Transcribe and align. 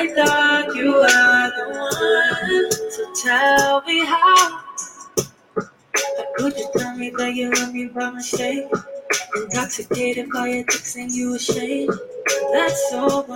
I 0.00 0.06
thought 0.14 0.74
you 0.74 0.94
were 0.94 1.52
the 1.56 1.64
one. 1.78 2.90
So 2.90 3.12
tell 3.22 3.82
me 3.82 4.06
how. 4.06 4.62
Could 6.38 6.56
you 6.56 6.70
tell 6.74 6.96
me 6.96 7.10
that 7.18 7.34
you 7.34 7.52
love 7.52 7.74
me 7.74 7.84
by 7.88 8.08
mistake? 8.08 8.64
Intoxicated 9.36 10.30
by 10.32 10.48
your 10.48 10.64
texts 10.64 10.96
and 10.96 11.12
you 11.12 11.34
ashamed. 11.34 11.92
That's 12.50 12.88
so. 12.88 13.26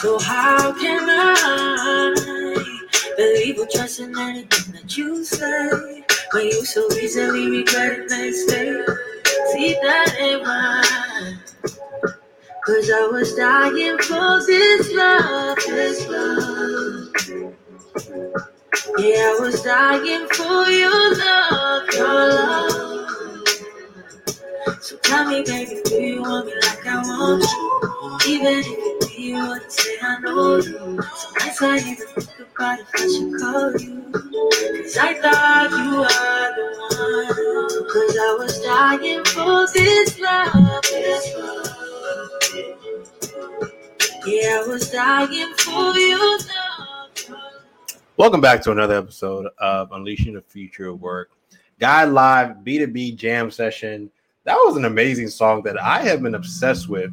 So 0.00 0.18
how 0.18 0.78
can 0.78 1.06
I 1.08 2.84
believe 3.16 3.58
or 3.58 3.66
trust 3.72 4.00
in 4.00 4.18
anything 4.18 4.74
that 4.74 4.98
you 4.98 5.24
say? 5.24 6.04
When 6.34 6.44
you 6.44 6.62
so 6.66 6.86
easily 6.92 7.48
regret 7.48 8.00
it 8.00 8.10
next. 8.10 8.50
See 8.50 9.72
that 9.80 10.14
ain't 10.20 10.44
right. 10.44 11.05
Cause 12.66 12.90
I 12.90 13.06
was 13.12 13.32
dying 13.36 13.96
for 13.98 14.44
this 14.44 14.92
love, 14.92 15.56
this 15.68 16.08
love. 16.08 17.14
Yeah, 18.98 19.34
I 19.34 19.38
was 19.40 19.62
dying 19.62 20.26
for 20.32 20.68
your 20.68 21.16
love, 21.16 21.88
your 21.94 22.28
love. 22.28 23.08
So 24.80 24.96
tell 24.96 25.28
me, 25.28 25.44
baby, 25.44 25.80
do 25.84 25.94
you 25.94 26.22
want 26.22 26.46
me 26.46 26.54
like 26.62 26.84
I 26.86 26.96
want 27.02 27.44
you? 27.44 28.34
Even 28.34 28.58
if 28.58 28.66
you 28.66 28.98
do, 29.00 29.22
you 29.22 29.48
wouldn't 29.48 29.70
say 29.70 29.96
I 30.02 30.18
know 30.18 30.56
you. 30.56 31.02
Sometimes 31.14 31.62
I 31.62 31.78
even 31.78 32.06
think 32.08 32.50
about 32.56 32.80
if 32.80 32.88
I 32.94 32.98
should 33.06 33.40
call 33.40 33.72
you. 33.80 34.10
Cause 34.82 34.96
I 34.98 35.14
thought 35.22 35.70
you 35.70 35.98
were 36.00 36.48
the 36.56 36.66
one. 36.82 37.90
Cause 37.92 38.16
I 38.18 38.36
was 38.40 38.60
dying 38.60 39.24
for 39.24 39.66
this 39.72 40.18
love, 40.18 40.82
this 40.82 41.34
love. 41.36 41.85
Yeah, 44.26 44.62
I 44.62 44.64
was 44.66 44.90
for 45.60 45.70
love. 45.72 47.36
Welcome 48.16 48.40
back 48.40 48.62
to 48.62 48.72
another 48.72 48.96
episode 48.96 49.48
of 49.58 49.92
Unleashing 49.92 50.32
the 50.32 50.40
Future 50.40 50.88
of 50.88 51.02
Work. 51.02 51.32
Guide 51.78 52.08
Live 52.08 52.56
B2B 52.64 53.16
Jam 53.16 53.50
Session. 53.50 54.10
That 54.44 54.54
was 54.54 54.78
an 54.78 54.86
amazing 54.86 55.28
song 55.28 55.64
that 55.64 55.78
I 55.78 56.02
have 56.04 56.22
been 56.22 56.34
obsessed 56.34 56.88
with. 56.88 57.12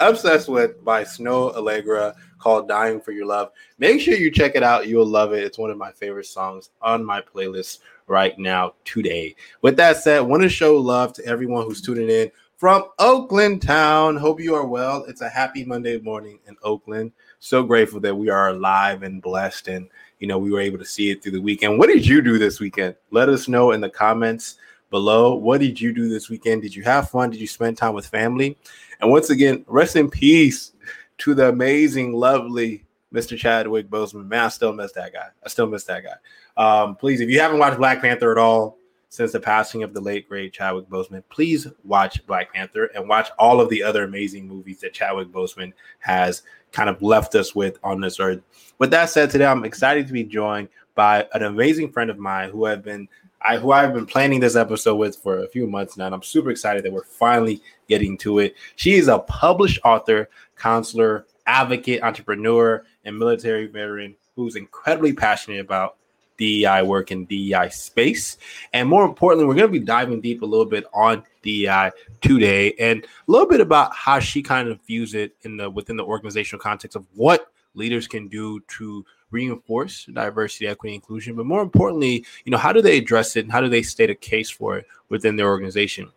Obsessed 0.00 0.48
with 0.48 0.82
by 0.82 1.04
Snoh 1.04 1.54
Aalegra 1.54 2.14
called 2.38 2.66
Dying 2.66 3.00
for 3.00 3.12
Your 3.12 3.26
Love. 3.26 3.50
Make 3.78 4.00
sure 4.00 4.14
you 4.14 4.30
check 4.30 4.54
it 4.54 4.62
out. 4.62 4.88
You'll 4.88 5.04
love 5.04 5.34
it. 5.34 5.42
It's 5.42 5.58
one 5.58 5.70
of 5.70 5.76
my 5.76 5.92
favorite 5.92 6.26
songs 6.26 6.70
on 6.80 7.04
my 7.04 7.20
playlist 7.20 7.80
right 8.06 8.38
now 8.38 8.72
today. 8.84 9.34
With 9.60 9.76
that 9.76 9.98
said, 9.98 10.20
want 10.20 10.42
to 10.44 10.48
show 10.48 10.78
love 10.78 11.12
to 11.14 11.26
everyone 11.26 11.66
who's 11.66 11.82
tuning 11.82 12.08
in 12.08 12.30
from 12.58 12.82
Oakland 12.98 13.62
town. 13.62 14.16
Hope 14.16 14.40
you 14.40 14.52
are 14.56 14.66
well. 14.66 15.04
It's 15.04 15.20
a 15.20 15.28
happy 15.28 15.64
Monday 15.64 15.96
morning 15.98 16.40
in 16.48 16.56
Oakland. 16.64 17.12
So 17.38 17.62
grateful 17.62 18.00
that 18.00 18.16
we 18.16 18.30
are 18.30 18.48
alive 18.48 19.04
and 19.04 19.22
blessed 19.22 19.68
and 19.68 19.88
you 20.18 20.26
know 20.26 20.38
we 20.38 20.50
were 20.50 20.60
able 20.60 20.78
to 20.78 20.84
see 20.84 21.10
it 21.10 21.22
through 21.22 21.32
the 21.32 21.40
weekend. 21.40 21.78
What 21.78 21.86
did 21.86 22.04
you 22.04 22.20
do 22.20 22.36
this 22.36 22.58
weekend? 22.58 22.96
Let 23.12 23.28
us 23.28 23.46
know 23.46 23.70
in 23.70 23.80
the 23.80 23.88
comments 23.88 24.56
below. 24.90 25.36
What 25.36 25.60
did 25.60 25.80
you 25.80 25.92
do 25.92 26.08
this 26.08 26.28
weekend? 26.28 26.62
Did 26.62 26.74
you 26.74 26.82
have 26.82 27.08
fun? 27.08 27.30
Did 27.30 27.40
you 27.40 27.46
spend 27.46 27.78
time 27.78 27.94
with 27.94 28.08
family? 28.08 28.58
And 29.00 29.08
once 29.08 29.30
again, 29.30 29.64
rest 29.68 29.94
in 29.94 30.10
peace 30.10 30.72
to 31.18 31.34
the 31.34 31.50
amazing, 31.50 32.12
lovely 32.12 32.84
Mr. 33.14 33.38
Chadwick 33.38 33.88
Boseman. 33.88 34.26
Man, 34.26 34.46
I 34.46 34.48
still 34.48 34.72
miss 34.72 34.90
that 34.92 35.12
guy. 35.12 35.28
I 35.44 35.48
still 35.48 35.68
miss 35.68 35.84
that 35.84 36.02
guy. 36.02 36.16
Um, 36.56 36.96
please, 36.96 37.20
if 37.20 37.30
you 37.30 37.38
haven't 37.38 37.60
watched 37.60 37.78
Black 37.78 38.00
Panther 38.00 38.32
at 38.32 38.38
all, 38.38 38.77
since 39.08 39.32
the 39.32 39.40
passing 39.40 39.82
of 39.82 39.94
the 39.94 40.00
late 40.00 40.28
great 40.28 40.52
Chadwick 40.52 40.88
Boseman, 40.88 41.22
please 41.30 41.66
watch 41.84 42.24
Black 42.26 42.52
Panther 42.52 42.90
and 42.94 43.08
watch 43.08 43.30
all 43.38 43.60
of 43.60 43.68
the 43.68 43.82
other 43.82 44.04
amazing 44.04 44.46
movies 44.46 44.80
that 44.80 44.92
Chadwick 44.92 45.28
Boseman 45.28 45.72
has 46.00 46.42
kind 46.72 46.90
of 46.90 47.00
left 47.02 47.34
us 47.34 47.54
with 47.54 47.78
on 47.82 48.00
this 48.00 48.20
earth. 48.20 48.40
With 48.78 48.90
that 48.90 49.10
said, 49.10 49.30
today 49.30 49.46
I'm 49.46 49.64
excited 49.64 50.06
to 50.06 50.12
be 50.12 50.24
joined 50.24 50.68
by 50.94 51.26
an 51.32 51.42
amazing 51.42 51.92
friend 51.92 52.10
of 52.10 52.18
mine 52.18 52.50
who 52.50 52.64
have 52.64 52.82
been 52.82 53.08
I 53.40 53.56
who 53.56 53.70
I've 53.70 53.94
been 53.94 54.04
planning 54.04 54.40
this 54.40 54.56
episode 54.56 54.96
with 54.96 55.16
for 55.16 55.38
a 55.38 55.48
few 55.48 55.68
months 55.68 55.96
now, 55.96 56.06
and 56.06 56.14
I'm 56.14 56.24
super 56.24 56.50
excited 56.50 56.84
that 56.84 56.92
we're 56.92 57.04
finally 57.04 57.62
getting 57.88 58.18
to 58.18 58.40
it. 58.40 58.56
She 58.74 58.94
is 58.94 59.06
a 59.06 59.20
published 59.20 59.78
author, 59.84 60.28
counselor, 60.56 61.24
advocate, 61.46 62.02
entrepreneur, 62.02 62.84
and 63.04 63.16
military 63.16 63.66
veteran 63.66 64.16
who's 64.34 64.56
incredibly 64.56 65.12
passionate 65.12 65.60
about 65.60 65.98
DEI 66.38 66.82
work 66.82 67.10
in 67.10 67.26
DEI 67.26 67.68
space. 67.68 68.38
And 68.72 68.88
more 68.88 69.04
importantly, 69.04 69.46
we're 69.46 69.54
going 69.54 69.72
to 69.72 69.78
be 69.78 69.84
diving 69.84 70.20
deep 70.20 70.42
a 70.42 70.46
little 70.46 70.64
bit 70.64 70.84
on 70.94 71.24
DEI 71.42 71.90
today 72.20 72.72
and 72.78 73.04
a 73.04 73.30
little 73.30 73.48
bit 73.48 73.60
about 73.60 73.94
how 73.94 74.18
she 74.18 74.42
kind 74.42 74.68
of 74.68 74.80
views 74.82 75.14
it 75.14 75.36
in 75.42 75.56
the 75.56 75.68
within 75.68 75.96
the 75.96 76.04
organizational 76.04 76.60
context 76.60 76.96
of 76.96 77.04
what 77.14 77.52
leaders 77.74 78.06
can 78.06 78.28
do 78.28 78.60
to 78.60 79.04
reinforce 79.30 80.06
diversity, 80.06 80.66
equity, 80.66 80.94
inclusion, 80.94 81.36
but 81.36 81.46
more 81.46 81.62
importantly, 81.62 82.24
you 82.44 82.50
know, 82.50 82.58
how 82.58 82.72
do 82.72 82.80
they 82.80 82.96
address 82.96 83.36
it 83.36 83.44
and 83.44 83.52
how 83.52 83.60
do 83.60 83.68
they 83.68 83.82
state 83.82 84.10
a 84.10 84.14
case 84.14 84.48
for 84.48 84.78
it 84.78 84.86
within 85.10 85.36
their 85.36 85.48
organization? 85.48 86.10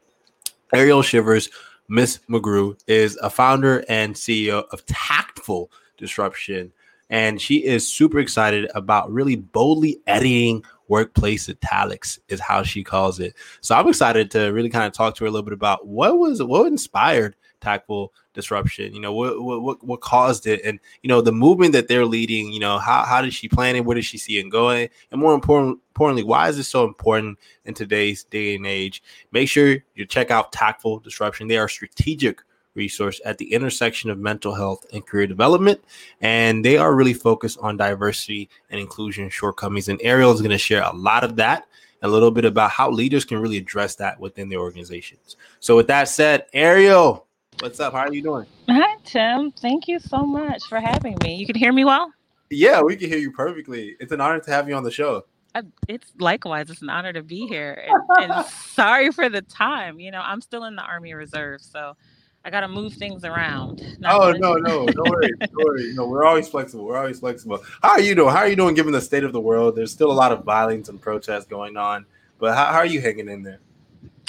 Ariel 0.74 1.02
Shivers, 1.02 1.50
Miss 1.90 2.20
McGrew, 2.30 2.80
is 2.88 3.18
a 3.18 3.30
founder 3.30 3.84
and 3.90 4.16
CEO 4.16 4.64
of 4.72 4.86
Tactful 4.86 5.70
Disruption 5.98 6.72
and 7.12 7.40
she 7.40 7.58
is 7.64 7.88
super 7.88 8.18
excited 8.18 8.72
about 8.74 9.12
really 9.12 9.36
boldly 9.36 10.00
editing 10.08 10.64
workplace 10.88 11.48
italics 11.48 12.20
is 12.30 12.40
how 12.40 12.64
she 12.64 12.84
calls 12.84 13.20
it. 13.20 13.36
So 13.62 13.76
i'm 13.76 13.88
excited 13.88 14.32
to 14.32 14.48
really 14.48 14.70
kind 14.70 14.86
of 14.86 14.94
talk 14.94 15.16
to 15.16 15.26
her 15.26 15.28
a 15.28 15.32
little 15.32 15.46
bit 15.46 15.54
about 15.54 15.86
what 15.86 16.18
was 16.18 16.42
what 16.42 16.66
inspired 16.66 17.36
tactful 17.60 18.12
disruption 18.34 18.92
you 18.92 19.00
know 19.00 19.14
what 19.14 19.40
what 19.40 19.84
what 19.84 20.02
caused 20.02 20.48
it 20.48 20.60
and 20.66 20.80
you 21.04 21.08
know 21.08 21.22
the 21.22 21.32
movement 21.32 21.74
that 21.74 21.88
they're 21.88 22.08
leading 22.08 22.52
you 22.52 22.60
know 22.60 22.80
how, 22.80 23.04
how 23.04 23.22
did 23.22 23.34
she 23.34 23.48
plan 23.48 23.76
it? 23.76 23.86
Where 23.86 23.94
did 23.94 24.06
she 24.06 24.18
see 24.18 24.40
it 24.40 24.50
going? 24.50 24.90
And 25.12 25.22
more 25.22 25.36
important 25.36 25.80
importantly 25.90 26.24
why 26.24 26.50
is 26.50 26.58
this 26.58 26.68
so 26.68 26.86
important 26.86 27.38
in 27.66 27.74
today's 27.74 28.24
day 28.24 28.56
and 28.56 28.66
age? 28.66 29.04
Make 29.32 29.48
sure 29.48 29.78
you 29.96 30.06
check 30.06 30.32
out 30.32 30.52
tactful 30.52 31.00
disruption. 31.00 31.48
They 31.48 31.58
are 31.58 31.68
strategic 31.68 32.42
resource 32.74 33.20
at 33.26 33.38
the 33.38 33.54
intersection 33.54 34.10
of 34.10 34.18
mental 34.18 34.54
health 34.54 34.86
and 34.94 35.06
career 35.06 35.28
development. 35.28 35.84
And 36.22 36.64
they 36.64 36.78
are 36.78 36.96
really 36.96 37.14
focused 37.14 37.60
on 37.62 37.78
diversity 37.78 38.50
and 38.70 38.80
inclusion 38.80 39.30
shortcomings. 39.30 39.88
And 39.88 40.00
Ariel 40.04 40.32
is 40.32 40.42
going 40.42 40.52
to 40.52 40.58
share 40.58 40.84
a 40.84 40.94
lot 40.94 41.24
of 41.24 41.36
that, 41.38 41.68
a 42.02 42.08
little 42.08 42.32
bit 42.32 42.46
about 42.46 42.72
how 42.72 42.90
leaders 42.90 43.26
can 43.26 43.40
really 43.40 43.58
address 43.58 43.96
that 43.96 44.20
within 44.20 44.50
their 44.50 44.60
organizations. 44.60 45.36
So, 45.60 45.76
with 45.76 45.88
that 45.88 46.08
said, 46.08 46.46
Ariel, 46.54 47.28
what's 47.60 47.80
up? 47.80 47.94
How 47.94 48.00
are 48.00 48.14
you 48.14 48.24
doing? 48.24 48.46
Hi, 48.70 48.96
Tim. 49.04 49.52
Thank 49.52 49.88
you 49.88 50.00
so 50.00 50.26
much 50.26 50.64
for 50.68 50.80
having 50.80 51.18
me. 51.24 51.36
You 51.36 51.46
can 51.46 51.56
hear 51.56 51.74
me 51.74 51.86
well? 51.86 52.12
Yeah, 52.50 52.82
we 52.82 52.98
can 52.98 53.10
hear 53.10 53.20
you 53.20 53.32
perfectly. 53.32 53.96
It's 54.00 54.12
an 54.12 54.20
honor 54.20 54.40
to 54.40 54.52
have 54.52 54.68
you 54.68 54.76
on 54.76 54.84
the 54.84 54.92
show. 54.92 55.24
Uh, 55.54 55.64
it's 55.88 56.12
likewise. 56.20 56.70
It's 56.70 56.82
an 56.82 56.90
honor 56.90 57.14
to 57.14 57.24
be 57.24 57.48
here. 57.48 57.84
And, 58.18 58.32
and 58.32 58.46
sorry 58.74 59.12
for 59.12 59.30
the 59.30 59.42
time. 59.42 60.00
You 60.00 60.12
know, 60.12 60.22
I'm 60.22 60.42
still 60.42 60.66
in 60.66 60.76
the 60.76 60.82
Army 60.82 61.14
Reserve. 61.14 61.62
So, 61.62 61.96
I 62.44 62.50
gotta 62.50 62.68
move 62.68 62.94
things 62.94 63.24
around. 63.24 63.98
oh 64.06 64.32
no, 64.32 64.56
no, 64.56 64.86
don't 64.88 65.10
worry, 65.10 65.32
don't 65.40 65.54
worry. 65.54 65.84
You 65.84 65.94
know, 65.94 66.08
we're 66.08 66.26
always 66.26 66.48
flexible. 66.48 66.86
We're 66.86 66.98
always 66.98 67.20
flexible. 67.20 67.64
How 67.84 67.92
are 67.92 68.02
you 68.02 68.16
doing? 68.16 68.34
How 68.34 68.40
are 68.40 68.48
you 68.48 68.56
doing 68.56 68.74
given 68.74 68.94
the 68.94 69.02
state 69.02 69.24
of 69.24 69.34
the 69.34 69.40
world? 69.40 69.76
There's 69.76 69.92
still 69.92 70.12
a 70.12 70.14
lot 70.14 70.32
of 70.32 70.44
violence 70.44 70.90
and 70.90 71.00
protests 71.00 71.46
going 71.46 71.78
on, 71.78 72.06
but 72.40 72.56
how, 72.56 72.66
how 72.66 72.78
are 72.80 72.86
you 72.86 73.00
hanging 73.00 73.30
in 73.30 73.44
there? 73.44 73.60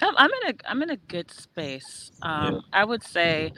I'm, 0.03 0.15
I'm 0.17 0.31
in 0.31 0.51
a 0.51 0.71
I'm 0.71 0.83
in 0.83 0.91
a 0.91 0.97
good 0.97 1.31
space. 1.31 2.13
Um, 2.21 2.55
yeah. 2.55 2.61
I 2.73 2.85
would 2.85 3.03
say 3.03 3.53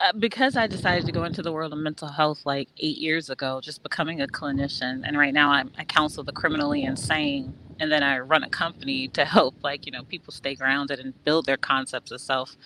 uh, 0.00 0.12
because 0.18 0.56
I 0.56 0.66
decided 0.66 1.06
to 1.06 1.12
go 1.12 1.22
into 1.22 1.42
the 1.42 1.52
world 1.52 1.72
of 1.72 1.78
mental 1.78 2.08
health 2.08 2.40
like 2.44 2.68
eight 2.78 2.98
years 2.98 3.30
ago, 3.30 3.60
just 3.60 3.84
becoming 3.84 4.20
a 4.20 4.26
clinician, 4.26 5.02
and 5.04 5.16
right 5.16 5.32
now 5.32 5.50
I'm, 5.52 5.70
I 5.78 5.84
counsel 5.84 6.24
the 6.24 6.32
criminally 6.32 6.82
insane, 6.82 7.54
and 7.78 7.92
then 7.92 8.02
I 8.02 8.18
run 8.18 8.42
a 8.42 8.50
company 8.50 9.06
to 9.08 9.24
help 9.24 9.54
like 9.62 9.86
you 9.86 9.92
know 9.92 10.02
people 10.02 10.32
stay 10.32 10.56
grounded 10.56 10.98
and 10.98 11.14
build 11.22 11.46
their 11.46 11.56
concepts 11.56 12.10
of 12.10 12.20
self 12.20 12.56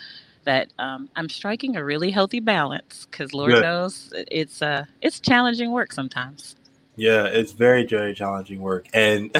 that 0.47 0.73
um, 0.79 1.11
I'm 1.15 1.29
striking 1.29 1.77
a 1.77 1.84
really 1.84 2.11
healthy 2.11 2.41
balance 2.41 3.07
because 3.11 3.34
Lord 3.34 3.53
Good. 3.53 3.62
knows 3.62 4.12
it's 4.31 4.62
uh 4.62 4.87
it's 5.03 5.20
challenging 5.20 5.73
work 5.73 5.93
sometimes. 5.93 6.56
Yeah, 6.97 7.26
it's 7.26 7.53
very 7.53 7.85
very 7.85 8.15
challenging 8.15 8.62
work, 8.62 8.88
and 8.94 9.31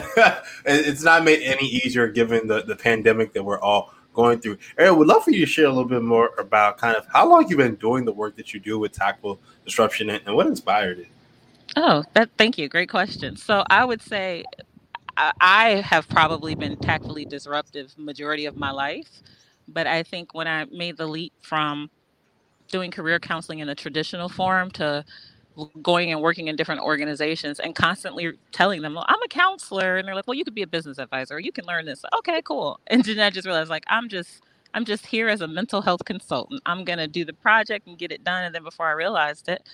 it's 0.67 1.03
not 1.03 1.25
made 1.25 1.43
any 1.43 1.67
easier 1.67 2.09
given 2.09 2.47
the 2.47 2.63
the 2.63 2.77
pandemic 2.77 3.33
that 3.33 3.43
we're 3.43 3.61
all 3.61 3.95
going 4.13 4.41
through. 4.41 4.59
Ariel, 4.79 4.97
would 4.97 5.09
love 5.09 5.25
for 5.25 5.31
you 5.31 5.41
to 5.41 5.47
share 5.47 5.67
a 5.67 5.69
little 5.69 5.85
bit 5.85 6.03
more 6.03 6.31
about 6.39 6.79
kind 6.79 6.97
of 6.97 7.07
how 7.13 7.29
long 7.29 7.49
you've 7.49 7.59
been 7.59 7.77
doing 7.77 8.05
the 8.05 8.13
work 8.13 8.37
that 8.37 8.53
you 8.53 8.61
do 8.61 8.79
with 8.79 8.93
Tactful 8.93 9.39
Disruption 9.65 10.11
and, 10.11 10.23
and 10.27 10.35
what 10.35 10.47
inspired 10.47 10.99
it. 11.01 11.09
Oh, 11.77 12.03
that 12.15 12.31
thank 12.39 12.59
you. 12.59 12.69
Great 12.69 12.89
question. 12.89 13.37
So 13.37 13.63
I 13.69 13.85
would 13.85 14.01
say 14.03 14.45
I 15.17 15.83
have 15.85 16.09
probably 16.09 16.55
been 16.55 16.77
tactfully 16.77 17.25
disruptive 17.25 17.97
majority 17.97 18.47
of 18.47 18.57
my 18.57 18.71
life. 18.71 19.23
But 19.69 19.87
I 19.87 20.03
think 20.03 20.35
when 20.35 20.49
I 20.49 20.67
made 20.67 20.97
the 20.99 21.07
leap 21.07 21.33
from 21.43 21.91
doing 22.69 22.91
career 22.91 23.19
counseling 23.21 23.61
in 23.61 23.69
a 23.69 23.75
traditional 23.75 24.29
form 24.29 24.71
to 24.73 25.05
going 25.83 26.13
and 26.13 26.21
working 26.23 26.49
in 26.49 26.57
different 26.57 26.83
organizations 26.83 27.61
and 27.61 27.75
constantly 27.75 28.33
telling 28.53 28.83
them, 28.83 28.95
well, 28.95 29.07
I'm 29.09 29.23
a 29.25 29.29
counselor. 29.29 29.97
And 29.97 30.07
they're 30.09 30.15
like, 30.15 30.27
well, 30.27 30.35
you 30.35 30.45
could 30.45 30.55
be 30.55 30.63
a 30.63 30.67
business 30.67 30.99
advisor. 30.99 31.41
You 31.41 31.53
can 31.53 31.65
learn 31.67 31.87
this. 31.87 32.05
Okay, 32.19 32.43
cool. 32.43 32.81
And 32.89 33.05
then 33.05 33.21
I 33.21 33.31
just 33.31 33.47
realized 33.47 33.71
like, 33.71 33.85
I'm 33.89 34.09
just 34.09 34.43
I'm 34.75 34.85
just 34.85 35.07
here 35.07 35.29
as 35.29 35.41
a 35.41 35.49
mental 35.49 35.83
health 35.83 36.05
consultant. 36.05 36.63
I'm 36.67 36.85
going 36.85 36.99
to 36.99 37.09
do 37.09 37.25
the 37.25 37.33
project 37.33 37.87
and 37.87 37.99
get 37.99 38.13
it 38.13 38.25
done. 38.25 38.45
And 38.45 38.55
then 38.55 38.65
before 38.65 38.87
I 38.87 38.93
realized 38.93 39.49
it, 39.49 39.69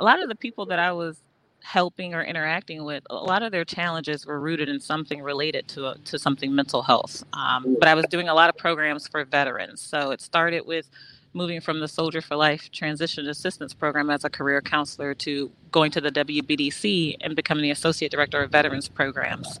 a 0.00 0.04
lot 0.04 0.22
of 0.22 0.28
the 0.28 0.34
people 0.36 0.66
that 0.66 0.78
I 0.80 0.92
was 0.92 1.22
helping 1.62 2.14
or 2.14 2.22
interacting 2.22 2.84
with, 2.84 3.04
a 3.10 3.14
lot 3.14 3.42
of 3.42 3.52
their 3.52 3.64
challenges 3.64 4.24
were 4.24 4.40
rooted 4.40 4.68
in 4.68 4.80
something 4.80 5.22
related 5.22 5.68
to 5.68 5.86
a, 5.86 5.98
to 5.98 6.18
something 6.18 6.54
mental 6.54 6.82
health. 6.82 7.24
Um, 7.32 7.64
mm. 7.64 7.78
but 7.78 7.88
I 7.88 7.94
was 7.94 8.06
doing 8.06 8.28
a 8.28 8.34
lot 8.34 8.48
of 8.48 8.56
programs 8.56 9.06
for 9.06 9.24
veterans. 9.24 9.80
So 9.80 10.10
it 10.10 10.20
started 10.20 10.66
with 10.66 10.88
moving 11.34 11.60
from 11.60 11.80
the 11.80 11.88
Soldier 11.88 12.20
for 12.20 12.36
Life 12.36 12.70
Transition 12.70 13.28
Assistance 13.28 13.74
Program 13.74 14.10
as 14.10 14.24
a 14.24 14.30
career 14.30 14.60
counselor 14.60 15.14
to 15.14 15.50
going 15.70 15.90
to 15.92 16.00
the 16.00 16.10
WBDC 16.10 17.16
and 17.20 17.36
becoming 17.36 17.62
the 17.62 17.70
Associate 17.70 18.10
Director 18.10 18.42
of 18.42 18.50
Veterans 18.50 18.88
Programs. 18.88 19.60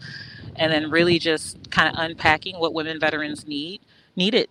And 0.56 0.72
then 0.72 0.90
really 0.90 1.18
just 1.18 1.70
kind 1.70 1.88
of 1.88 2.02
unpacking 2.02 2.58
what 2.58 2.74
women 2.74 2.98
veterans 2.98 3.46
need 3.46 3.80
needed 4.16 4.48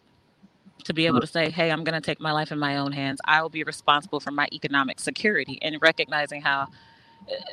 to 0.85 0.93
be 0.93 1.05
able 1.05 1.17
mm. 1.17 1.21
to 1.21 1.27
say, 1.27 1.49
hey, 1.49 1.71
I'm 1.71 1.83
going 1.83 1.99
to 1.99 2.05
take 2.05 2.21
my 2.21 2.31
life 2.31 2.51
in 2.51 2.59
my 2.59 2.77
own 2.77 2.91
hands. 2.91 3.19
I 3.25 3.41
will 3.41 3.49
be 3.49 3.63
responsible 3.63 4.19
for 4.19 4.31
my 4.31 4.47
economic 4.53 4.99
security 4.99 5.59
and 5.61 5.75
recognizing 5.81 6.41
how 6.41 6.67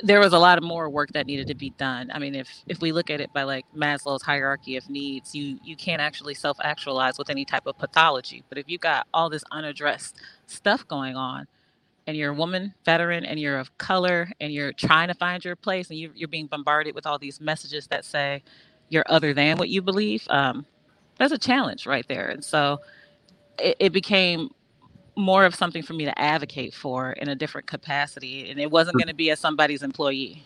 there 0.02 0.20
was 0.20 0.32
a 0.32 0.38
lot 0.38 0.58
of 0.58 0.64
more 0.64 0.88
work 0.88 1.12
that 1.12 1.26
needed 1.26 1.48
to 1.48 1.54
be 1.54 1.70
done. 1.70 2.10
I 2.12 2.18
mean, 2.18 2.34
if 2.34 2.48
if 2.66 2.80
we 2.80 2.92
look 2.92 3.10
at 3.10 3.20
it 3.20 3.32
by 3.32 3.44
like 3.44 3.66
Maslow's 3.76 4.22
hierarchy 4.22 4.76
of 4.76 4.88
needs, 4.90 5.34
you 5.34 5.58
you 5.64 5.76
can't 5.76 6.00
actually 6.00 6.34
self 6.34 6.58
actualize 6.62 7.18
with 7.18 7.30
any 7.30 7.44
type 7.44 7.66
of 7.66 7.78
pathology. 7.78 8.44
But 8.48 8.58
if 8.58 8.68
you 8.68 8.78
got 8.78 9.06
all 9.14 9.30
this 9.30 9.44
unaddressed 9.52 10.16
stuff 10.46 10.86
going 10.88 11.16
on, 11.16 11.46
and 12.06 12.16
you're 12.16 12.32
a 12.32 12.34
woman 12.34 12.74
veteran, 12.84 13.24
and 13.24 13.40
you're 13.40 13.58
of 13.58 13.76
color, 13.78 14.30
and 14.40 14.52
you're 14.52 14.72
trying 14.72 15.08
to 15.08 15.14
find 15.14 15.44
your 15.44 15.56
place, 15.56 15.90
and 15.90 15.98
you, 15.98 16.10
you're 16.14 16.28
being 16.28 16.46
bombarded 16.46 16.94
with 16.94 17.06
all 17.06 17.18
these 17.18 17.40
messages 17.40 17.86
that 17.88 18.04
say 18.04 18.42
you're 18.90 19.04
other 19.08 19.34
than 19.34 19.58
what 19.58 19.70
you 19.70 19.82
believe, 19.82 20.24
um, 20.30 20.66
that's 21.18 21.32
a 21.32 21.38
challenge 21.38 21.86
right 21.86 22.06
there. 22.08 22.28
And 22.28 22.44
so 22.44 22.78
it, 23.58 23.76
it 23.80 23.92
became 23.92 24.50
more 25.16 25.44
of 25.44 25.54
something 25.54 25.82
for 25.82 25.92
me 25.92 26.04
to 26.04 26.18
advocate 26.18 26.74
for 26.74 27.12
in 27.12 27.28
a 27.28 27.34
different 27.34 27.66
capacity, 27.66 28.50
and 28.50 28.60
it 28.60 28.70
wasn't 28.70 28.96
going 28.96 29.08
to 29.08 29.14
be 29.14 29.30
as 29.30 29.40
somebody's 29.40 29.82
employee. 29.82 30.44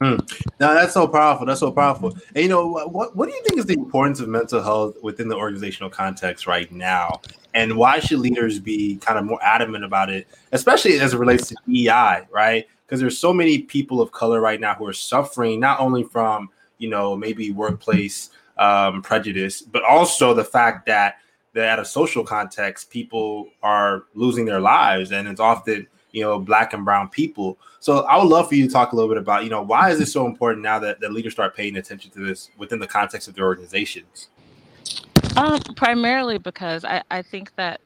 Hmm. 0.00 0.16
Now 0.58 0.74
that's 0.74 0.92
so 0.92 1.06
powerful. 1.06 1.46
That's 1.46 1.60
so 1.60 1.70
powerful. 1.70 2.16
And 2.34 2.42
you 2.42 2.48
know 2.48 2.66
what? 2.66 3.14
What 3.14 3.28
do 3.28 3.34
you 3.34 3.42
think 3.44 3.58
is 3.58 3.66
the 3.66 3.74
importance 3.74 4.20
of 4.20 4.28
mental 4.28 4.62
health 4.62 4.96
within 5.02 5.28
the 5.28 5.36
organizational 5.36 5.88
context 5.88 6.46
right 6.46 6.70
now? 6.72 7.20
And 7.54 7.76
why 7.76 8.00
should 8.00 8.18
leaders 8.18 8.58
be 8.58 8.96
kind 8.96 9.18
of 9.18 9.24
more 9.24 9.42
adamant 9.42 9.84
about 9.84 10.10
it, 10.10 10.26
especially 10.52 10.98
as 10.98 11.14
it 11.14 11.18
relates 11.18 11.48
to 11.48 11.56
EI, 11.68 12.26
right? 12.32 12.66
Because 12.84 13.00
there's 13.00 13.18
so 13.18 13.32
many 13.32 13.60
people 13.60 14.00
of 14.00 14.10
color 14.10 14.40
right 14.40 14.60
now 14.60 14.74
who 14.74 14.86
are 14.86 14.92
suffering 14.92 15.60
not 15.60 15.78
only 15.78 16.02
from 16.02 16.50
you 16.78 16.88
know 16.88 17.16
maybe 17.16 17.52
workplace 17.52 18.30
um, 18.58 19.00
prejudice, 19.00 19.62
but 19.62 19.84
also 19.84 20.34
the 20.34 20.44
fact 20.44 20.86
that 20.86 21.18
that 21.54 21.64
at 21.64 21.78
a 21.78 21.84
social 21.84 22.24
context, 22.24 22.90
people 22.90 23.48
are 23.62 24.04
losing 24.14 24.44
their 24.44 24.60
lives, 24.60 25.12
and 25.12 25.26
it's 25.26 25.40
often 25.40 25.86
you 26.12 26.22
know 26.22 26.38
black 26.38 26.72
and 26.72 26.84
brown 26.84 27.08
people. 27.08 27.58
So 27.80 28.00
I 28.04 28.16
would 28.16 28.28
love 28.28 28.48
for 28.48 28.54
you 28.54 28.66
to 28.66 28.72
talk 28.72 28.92
a 28.92 28.96
little 28.96 29.08
bit 29.08 29.18
about 29.18 29.44
you 29.44 29.50
know 29.50 29.62
why 29.62 29.90
is 29.90 29.98
this 29.98 30.12
so 30.12 30.26
important 30.26 30.62
now 30.62 30.78
that, 30.80 31.00
that 31.00 31.12
leaders 31.12 31.32
start 31.32 31.56
paying 31.56 31.76
attention 31.76 32.10
to 32.12 32.20
this 32.20 32.50
within 32.58 32.78
the 32.78 32.86
context 32.86 33.28
of 33.28 33.34
their 33.34 33.44
organizations. 33.44 34.28
Um, 35.36 35.60
primarily 35.74 36.38
because 36.38 36.84
I, 36.84 37.02
I 37.10 37.22
think 37.22 37.54
that 37.56 37.80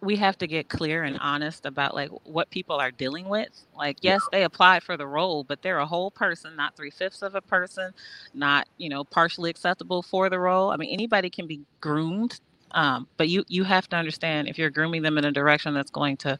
we 0.00 0.16
have 0.16 0.38
to 0.38 0.46
get 0.46 0.68
clear 0.68 1.04
and 1.04 1.18
honest 1.20 1.66
about 1.66 1.94
like 1.94 2.10
what 2.24 2.50
people 2.50 2.76
are 2.76 2.90
dealing 2.90 3.28
with. 3.28 3.48
Like, 3.76 3.98
yes, 4.00 4.20
they 4.32 4.44
applied 4.44 4.82
for 4.82 4.96
the 4.96 5.06
role, 5.06 5.44
but 5.44 5.62
they're 5.62 5.78
a 5.78 5.86
whole 5.86 6.10
person, 6.10 6.56
not 6.56 6.76
three 6.76 6.90
fifths 6.90 7.22
of 7.22 7.34
a 7.34 7.40
person, 7.40 7.92
not 8.34 8.68
you 8.78 8.88
know 8.88 9.04
partially 9.04 9.50
acceptable 9.50 10.02
for 10.02 10.30
the 10.30 10.38
role. 10.38 10.70
I 10.70 10.76
mean, 10.76 10.92
anybody 10.92 11.30
can 11.30 11.46
be 11.46 11.60
groomed 11.80 12.40
um, 12.72 13.08
but 13.16 13.28
you 13.28 13.44
you 13.48 13.64
have 13.64 13.88
to 13.90 13.96
understand 13.96 14.48
if 14.48 14.58
you're 14.58 14.70
grooming 14.70 15.02
them 15.02 15.18
in 15.18 15.24
a 15.24 15.32
direction 15.32 15.74
that's 15.74 15.90
going 15.90 16.16
to 16.18 16.38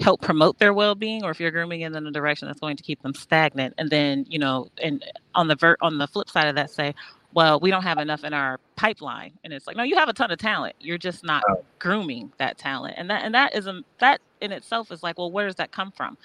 help 0.00 0.22
promote 0.22 0.58
their 0.58 0.74
well-being 0.74 1.24
or 1.24 1.30
if 1.30 1.40
you're 1.40 1.50
grooming 1.50 1.80
them 1.82 1.96
in 1.96 2.06
a 2.06 2.12
direction 2.12 2.48
that's 2.48 2.60
going 2.60 2.76
to 2.76 2.82
keep 2.82 3.02
them 3.02 3.14
stagnant 3.14 3.74
and 3.78 3.90
then 3.90 4.26
you 4.28 4.38
know 4.38 4.68
and 4.82 5.04
on 5.34 5.48
the 5.48 5.56
ver- 5.56 5.76
on 5.80 5.98
the 5.98 6.06
flip 6.06 6.28
side 6.30 6.48
of 6.48 6.54
that 6.54 6.70
say 6.70 6.94
well 7.34 7.60
we 7.60 7.70
don't 7.70 7.82
have 7.82 7.98
enough 7.98 8.24
in 8.24 8.34
our 8.34 8.60
pipeline. 8.76 9.32
And 9.44 9.52
it's 9.52 9.66
like 9.66 9.76
no 9.76 9.82
you 9.82 9.96
have 9.96 10.08
a 10.08 10.12
ton 10.12 10.30
of 10.30 10.38
talent. 10.38 10.76
You're 10.80 10.98
just 10.98 11.24
not 11.24 11.44
grooming 11.78 12.32
that 12.38 12.58
talent. 12.58 12.94
And 12.96 13.10
that 13.10 13.24
and 13.24 13.34
that 13.34 13.54
is 13.56 13.66
a, 13.66 13.82
that 14.00 14.20
in 14.40 14.52
itself 14.52 14.92
is 14.92 15.02
like 15.02 15.18
well 15.18 15.30
where 15.32 15.46
does 15.46 15.56
that 15.56 15.72
come 15.72 15.92
from? 15.92 16.16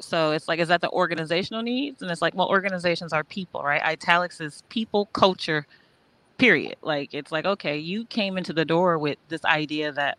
So 0.00 0.32
it's 0.32 0.48
like 0.48 0.60
is 0.60 0.68
that 0.68 0.82
the 0.82 0.90
organizational 0.90 1.62
needs? 1.62 2.02
And 2.02 2.10
it's 2.10 2.22
like 2.22 2.34
well 2.34 2.48
organizations 2.48 3.12
are 3.12 3.24
people 3.24 3.62
right? 3.62 3.82
Italics 3.82 4.40
is 4.40 4.62
people 4.68 5.06
culture 5.06 5.66
period 6.38 6.76
like 6.82 7.14
it's 7.14 7.32
like 7.32 7.44
okay 7.44 7.78
you 7.78 8.04
came 8.06 8.36
into 8.36 8.52
the 8.52 8.64
door 8.64 8.98
with 8.98 9.18
this 9.28 9.44
idea 9.44 9.90
that 9.92 10.18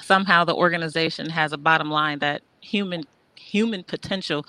somehow 0.00 0.44
the 0.44 0.54
organization 0.54 1.28
has 1.28 1.52
a 1.52 1.58
bottom 1.58 1.90
line 1.90 2.18
that 2.20 2.42
human 2.60 3.04
human 3.34 3.82
potential 3.82 4.44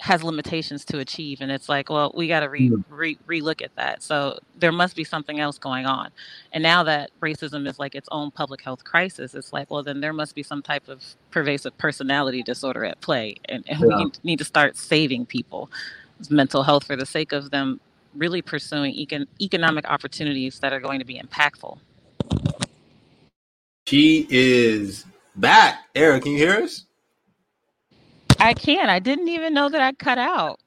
has 0.00 0.22
limitations 0.22 0.84
to 0.84 0.98
achieve 0.98 1.40
and 1.40 1.50
it's 1.50 1.68
like 1.68 1.88
well 1.88 2.12
we 2.14 2.28
got 2.28 2.40
to 2.40 2.50
re, 2.50 2.68
mm. 2.68 2.84
re 2.90 3.16
relook 3.26 3.62
at 3.62 3.74
that 3.76 4.02
so 4.02 4.38
there 4.58 4.72
must 4.72 4.94
be 4.94 5.04
something 5.04 5.40
else 5.40 5.56
going 5.56 5.86
on 5.86 6.10
and 6.52 6.62
now 6.62 6.82
that 6.82 7.10
racism 7.22 7.66
is 7.66 7.78
like 7.78 7.94
its 7.94 8.08
own 8.12 8.30
public 8.30 8.60
health 8.60 8.84
crisis 8.84 9.34
it's 9.34 9.52
like 9.52 9.70
well 9.70 9.82
then 9.82 10.00
there 10.00 10.12
must 10.12 10.34
be 10.34 10.42
some 10.42 10.60
type 10.60 10.88
of 10.88 11.02
pervasive 11.30 11.76
personality 11.78 12.42
disorder 12.42 12.84
at 12.84 13.00
play 13.00 13.36
and, 13.46 13.64
and 13.66 13.80
yeah. 13.80 13.96
we 13.96 14.10
need 14.24 14.38
to 14.38 14.44
start 14.44 14.76
saving 14.76 15.24
people 15.24 15.70
mental 16.28 16.62
health 16.62 16.84
for 16.84 16.96
the 16.96 17.06
sake 17.06 17.32
of 17.32 17.50
them 17.50 17.80
really 18.16 18.42
pursuing 18.42 18.94
econ- 18.94 19.26
economic 19.40 19.88
opportunities 19.88 20.58
that 20.60 20.72
are 20.72 20.80
going 20.80 20.98
to 20.98 21.04
be 21.04 21.20
impactful. 21.20 21.78
She 23.86 24.26
is 24.30 25.04
back. 25.36 25.84
Eric, 25.94 26.22
can 26.22 26.32
you 26.32 26.38
hear 26.38 26.62
us? 26.62 26.86
I 28.40 28.54
can. 28.54 28.88
I 28.88 28.98
didn't 28.98 29.28
even 29.28 29.54
know 29.54 29.68
that 29.68 29.80
I 29.80 29.92
cut 29.92 30.18
out. 30.18 30.60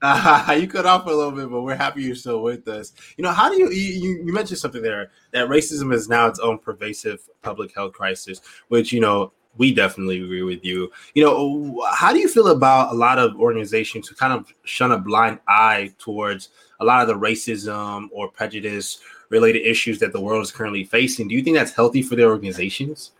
Uh, 0.00 0.56
you 0.60 0.68
cut 0.68 0.86
off 0.86 1.06
a 1.06 1.10
little 1.10 1.32
bit, 1.32 1.50
but 1.50 1.62
we're 1.62 1.74
happy 1.74 2.02
you're 2.02 2.14
still 2.14 2.42
with 2.42 2.66
us. 2.68 2.92
You 3.16 3.24
know, 3.24 3.32
how 3.32 3.48
do 3.48 3.58
you, 3.58 3.70
you 3.70 4.22
you 4.24 4.32
mentioned 4.32 4.58
something 4.58 4.82
there 4.82 5.10
that 5.32 5.48
racism 5.48 5.92
is 5.92 6.08
now 6.08 6.26
its 6.26 6.38
own 6.38 6.58
pervasive 6.58 7.28
public 7.42 7.74
health 7.74 7.92
crisis, 7.92 8.40
which 8.68 8.92
you 8.92 9.00
know 9.00 9.32
we 9.58 9.74
definitely 9.74 10.22
agree 10.22 10.42
with 10.42 10.64
you. 10.64 10.90
You 11.14 11.24
know, 11.24 11.86
how 11.92 12.12
do 12.12 12.18
you 12.18 12.28
feel 12.28 12.48
about 12.48 12.92
a 12.92 12.94
lot 12.94 13.18
of 13.18 13.36
organizations 13.36 14.08
who 14.08 14.14
kind 14.14 14.32
of 14.32 14.52
shun 14.64 14.92
a 14.92 14.98
blind 14.98 15.40
eye 15.48 15.92
towards 15.98 16.50
a 16.80 16.84
lot 16.84 17.02
of 17.02 17.08
the 17.08 17.14
racism 17.14 18.08
or 18.12 18.28
prejudice 18.28 19.00
related 19.28 19.66
issues 19.66 19.98
that 19.98 20.12
the 20.12 20.20
world 20.20 20.42
is 20.42 20.50
currently 20.50 20.84
facing? 20.84 21.28
Do 21.28 21.34
you 21.34 21.42
think 21.42 21.56
that's 21.56 21.72
healthy 21.72 22.02
for 22.02 22.16
their 22.16 22.28
organizations? 22.28 23.12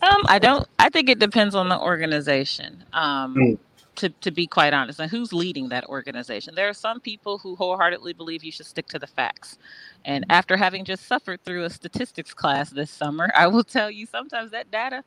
Um, 0.00 0.22
I 0.26 0.38
don't. 0.38 0.66
I 0.78 0.88
think 0.88 1.08
it 1.08 1.18
depends 1.18 1.54
on 1.54 1.68
the 1.68 1.78
organization. 1.80 2.84
Um, 2.92 3.34
mm 3.34 3.58
to, 3.96 4.10
to 4.10 4.30
be 4.30 4.46
quite 4.46 4.72
honest, 4.72 5.00
and 5.00 5.10
who's 5.10 5.32
leading 5.32 5.68
that 5.70 5.84
organization. 5.86 6.54
There 6.54 6.68
are 6.68 6.74
some 6.74 7.00
people 7.00 7.38
who 7.38 7.56
wholeheartedly 7.56 8.12
believe 8.12 8.44
you 8.44 8.52
should 8.52 8.66
stick 8.66 8.86
to 8.88 8.98
the 8.98 9.06
facts. 9.06 9.58
And 10.06 10.24
after 10.30 10.56
having 10.56 10.84
just 10.84 11.06
suffered 11.06 11.42
through 11.44 11.64
a 11.64 11.70
statistics 11.70 12.32
class 12.32 12.70
this 12.70 12.90
summer, 12.90 13.30
I 13.34 13.48
will 13.48 13.64
tell 13.64 13.90
you 13.90 14.06
sometimes 14.06 14.52
that 14.52 14.70
data 14.70 15.02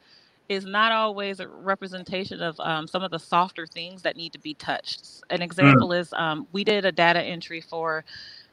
is 0.50 0.65
not 0.65 0.91
always 0.91 1.39
a 1.39 1.48
representation 1.48 2.41
of 2.41 2.60
um, 2.60 2.86
some 2.86 3.01
of 3.01 3.12
the 3.12 3.20
softer 3.20 3.65
things 3.65 4.01
that 4.01 4.18
need 4.18 4.34
to 4.34 4.39
be 4.39 4.56
touched. 4.56 5.24
An 5.29 5.41
example 5.41 5.89
mm. 5.89 6.00
is 6.00 6.12
um, 6.13 6.48
we 6.51 6.63
did 6.63 6.84
a 6.86 6.91
data 6.91 7.22
entry 7.22 7.62
for 7.62 8.03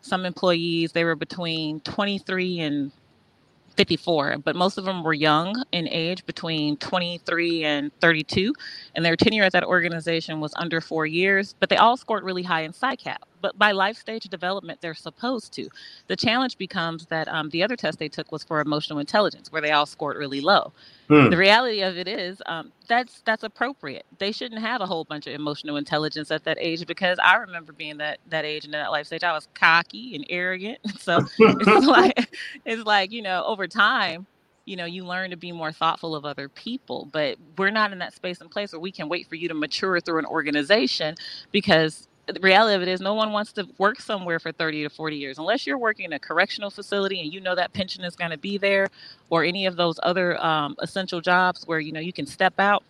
some 0.02 0.24
employees. 0.24 0.92
They 0.92 1.04
were 1.04 1.16
between 1.16 1.80
23 1.80 2.60
and 2.60 2.92
54, 3.76 4.38
but 4.44 4.54
most 4.54 4.78
of 4.78 4.84
them 4.84 5.02
were 5.02 5.14
young 5.14 5.64
in 5.72 5.88
age 5.88 6.24
between 6.26 6.76
23 6.76 7.64
and 7.64 7.90
32, 8.00 8.54
and 8.94 9.04
their 9.04 9.16
tenure 9.16 9.44
at 9.44 9.52
that 9.52 9.64
organization 9.64 10.40
was 10.40 10.52
under 10.56 10.80
four 10.80 11.06
years, 11.06 11.54
but 11.60 11.68
they 11.68 11.76
all 11.76 11.96
scored 11.96 12.24
really 12.24 12.42
high 12.42 12.62
in 12.62 12.72
PSYCAP. 12.72 13.16
But 13.40 13.58
by 13.58 13.72
life 13.72 13.96
stage 13.96 14.24
development, 14.24 14.80
they're 14.80 14.94
supposed 14.94 15.52
to. 15.54 15.68
The 16.06 16.16
challenge 16.16 16.58
becomes 16.58 17.06
that 17.06 17.28
um, 17.28 17.50
the 17.50 17.62
other 17.62 17.76
test 17.76 17.98
they 17.98 18.08
took 18.08 18.32
was 18.32 18.42
for 18.42 18.60
emotional 18.60 18.98
intelligence, 18.98 19.52
where 19.52 19.62
they 19.62 19.72
all 19.72 19.86
scored 19.86 20.16
really 20.16 20.40
low. 20.40 20.72
Hmm. 21.08 21.30
The 21.30 21.36
reality 21.36 21.82
of 21.82 21.96
it 21.96 22.08
is 22.08 22.42
um, 22.46 22.72
that's 22.88 23.22
that's 23.24 23.44
appropriate. 23.44 24.04
They 24.18 24.32
shouldn't 24.32 24.60
have 24.60 24.80
a 24.80 24.86
whole 24.86 25.04
bunch 25.04 25.26
of 25.26 25.34
emotional 25.34 25.76
intelligence 25.76 26.30
at 26.30 26.44
that 26.44 26.58
age 26.60 26.86
because 26.86 27.18
I 27.22 27.36
remember 27.36 27.72
being 27.72 27.98
that 27.98 28.18
that 28.30 28.44
age 28.44 28.64
and 28.64 28.74
that 28.74 28.90
life 28.90 29.06
stage. 29.06 29.22
I 29.22 29.32
was 29.32 29.48
cocky 29.54 30.14
and 30.14 30.26
arrogant. 30.30 30.78
So 30.98 31.24
it's 31.38 31.86
like 31.86 32.36
it's 32.64 32.84
like 32.84 33.12
you 33.12 33.22
know 33.22 33.44
over 33.44 33.68
time 33.68 34.26
you 34.64 34.74
know 34.76 34.84
you 34.84 35.04
learn 35.04 35.30
to 35.30 35.36
be 35.36 35.52
more 35.52 35.72
thoughtful 35.72 36.14
of 36.14 36.24
other 36.24 36.48
people 36.48 37.08
but 37.12 37.38
we're 37.56 37.70
not 37.70 37.92
in 37.92 37.98
that 37.98 38.12
space 38.12 38.40
and 38.40 38.50
place 38.50 38.72
where 38.72 38.80
we 38.80 38.90
can 38.90 39.08
wait 39.08 39.28
for 39.28 39.36
you 39.36 39.46
to 39.46 39.54
mature 39.54 40.00
through 40.00 40.18
an 40.18 40.26
organization 40.26 41.14
because 41.52 42.08
the 42.26 42.40
reality 42.40 42.74
of 42.74 42.82
it 42.82 42.88
is 42.88 43.00
no 43.00 43.14
one 43.14 43.30
wants 43.32 43.52
to 43.52 43.68
work 43.78 44.00
somewhere 44.00 44.40
for 44.40 44.50
30 44.50 44.82
to 44.82 44.88
40 44.88 45.16
years. 45.16 45.38
Unless 45.38 45.66
you're 45.66 45.78
working 45.78 46.06
in 46.06 46.12
a 46.12 46.18
correctional 46.18 46.70
facility 46.70 47.20
and 47.20 47.32
you 47.32 47.40
know 47.40 47.54
that 47.54 47.72
pension 47.72 48.02
is 48.04 48.16
going 48.16 48.32
to 48.32 48.38
be 48.38 48.58
there 48.58 48.88
or 49.30 49.44
any 49.44 49.66
of 49.66 49.76
those 49.76 50.00
other 50.02 50.42
um, 50.44 50.74
essential 50.80 51.20
jobs 51.20 51.66
where 51.66 51.78
you 51.78 51.92
know 51.92 52.00
you 52.00 52.12
can 52.12 52.26
step 52.26 52.58
out 52.58 52.82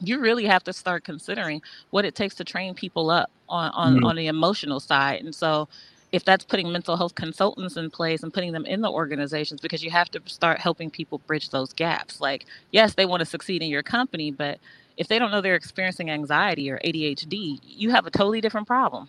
you 0.00 0.18
really 0.18 0.44
have 0.44 0.64
to 0.64 0.72
start 0.72 1.04
considering 1.04 1.62
what 1.90 2.04
it 2.04 2.14
takes 2.14 2.34
to 2.34 2.44
train 2.44 2.74
people 2.74 3.10
up 3.10 3.30
on 3.48 3.70
on, 3.72 3.94
mm-hmm. 3.94 4.04
on 4.04 4.16
the 4.16 4.26
emotional 4.26 4.80
side. 4.80 5.22
And 5.22 5.34
so 5.34 5.68
if 6.12 6.24
that's 6.24 6.44
putting 6.44 6.70
mental 6.70 6.96
health 6.96 7.14
consultants 7.14 7.76
in 7.76 7.90
place 7.90 8.22
and 8.22 8.32
putting 8.32 8.52
them 8.52 8.66
in 8.66 8.80
the 8.80 8.90
organizations 8.90 9.60
because 9.60 9.82
you 9.82 9.90
have 9.90 10.10
to 10.10 10.20
start 10.26 10.60
helping 10.60 10.90
people 10.90 11.18
bridge 11.26 11.50
those 11.50 11.72
gaps. 11.72 12.20
Like 12.20 12.46
yes 12.72 12.94
they 12.94 13.06
want 13.06 13.20
to 13.20 13.26
succeed 13.26 13.62
in 13.62 13.68
your 13.68 13.82
company 13.82 14.30
but 14.30 14.58
if 14.96 15.08
they 15.08 15.18
don't 15.18 15.30
know 15.30 15.40
they're 15.40 15.54
experiencing 15.54 16.10
anxiety 16.10 16.70
or 16.70 16.78
adhd 16.84 17.58
you 17.62 17.90
have 17.90 18.06
a 18.06 18.10
totally 18.10 18.40
different 18.40 18.66
problem. 18.66 19.08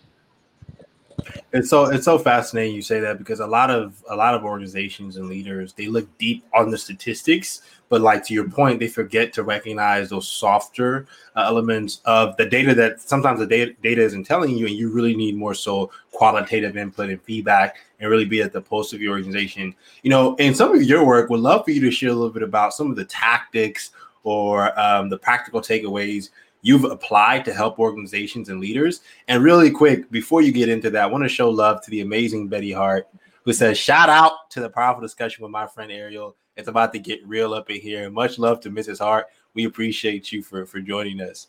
It's 1.52 1.70
so 1.70 1.86
it's 1.86 2.04
so 2.04 2.18
fascinating 2.18 2.74
you 2.74 2.82
say 2.82 3.00
that 3.00 3.18
because 3.18 3.40
a 3.40 3.46
lot 3.46 3.70
of 3.70 4.02
a 4.10 4.16
lot 4.16 4.34
of 4.34 4.44
organizations 4.44 5.16
and 5.16 5.28
leaders 5.28 5.72
they 5.72 5.86
look 5.86 6.06
deep 6.18 6.44
on 6.54 6.70
the 6.70 6.78
statistics 6.78 7.62
but 7.88 8.00
like 8.00 8.24
to 8.26 8.34
your 8.34 8.48
point 8.48 8.78
they 8.78 8.88
forget 8.88 9.32
to 9.32 9.42
recognize 9.42 10.10
those 10.10 10.28
softer 10.28 11.06
uh, 11.34 11.40
elements 11.40 12.00
of 12.04 12.36
the 12.36 12.46
data 12.46 12.74
that 12.74 13.00
sometimes 13.00 13.38
the 13.38 13.46
data, 13.46 13.74
data 13.82 14.02
isn't 14.02 14.24
telling 14.24 14.56
you 14.56 14.66
and 14.66 14.76
you 14.76 14.92
really 14.92 15.16
need 15.16 15.36
more 15.36 15.54
so 15.54 15.90
qualitative 16.12 16.76
input 16.76 17.10
and 17.10 17.22
feedback 17.22 17.76
and 18.00 18.10
really 18.10 18.24
be 18.24 18.42
at 18.42 18.52
the 18.52 18.60
pulse 18.60 18.92
of 18.92 19.00
your 19.00 19.12
organization. 19.14 19.74
You 20.02 20.10
know 20.10 20.36
in 20.36 20.54
some 20.54 20.74
of 20.74 20.82
your 20.82 21.04
work 21.04 21.30
would 21.30 21.40
love 21.40 21.64
for 21.64 21.70
you 21.70 21.80
to 21.80 21.90
share 21.90 22.10
a 22.10 22.14
little 22.14 22.30
bit 22.30 22.42
about 22.42 22.74
some 22.74 22.90
of 22.90 22.96
the 22.96 23.04
tactics 23.04 23.90
or 24.26 24.76
um, 24.78 25.08
the 25.08 25.16
practical 25.16 25.60
takeaways 25.60 26.30
you've 26.60 26.82
applied 26.82 27.44
to 27.44 27.54
help 27.54 27.78
organizations 27.78 28.48
and 28.48 28.58
leaders. 28.58 29.02
And 29.28 29.40
really 29.44 29.70
quick, 29.70 30.10
before 30.10 30.42
you 30.42 30.50
get 30.50 30.68
into 30.68 30.90
that, 30.90 31.04
I 31.04 31.06
want 31.06 31.22
to 31.22 31.28
show 31.28 31.48
love 31.48 31.80
to 31.82 31.90
the 31.92 32.00
amazing 32.00 32.48
Betty 32.48 32.72
Hart, 32.72 33.06
who 33.44 33.52
says, 33.52 33.78
Shout 33.78 34.08
out 34.08 34.50
to 34.50 34.60
the 34.60 34.68
powerful 34.68 35.00
discussion 35.00 35.44
with 35.44 35.52
my 35.52 35.64
friend 35.68 35.92
Ariel. 35.92 36.34
It's 36.56 36.66
about 36.66 36.92
to 36.94 36.98
get 36.98 37.24
real 37.24 37.54
up 37.54 37.70
in 37.70 37.80
here. 37.80 38.10
Much 38.10 38.36
love 38.40 38.58
to 38.62 38.70
Mrs. 38.70 38.98
Hart. 38.98 39.26
We 39.54 39.66
appreciate 39.66 40.32
you 40.32 40.42
for, 40.42 40.66
for 40.66 40.80
joining 40.80 41.20
us. 41.20 41.46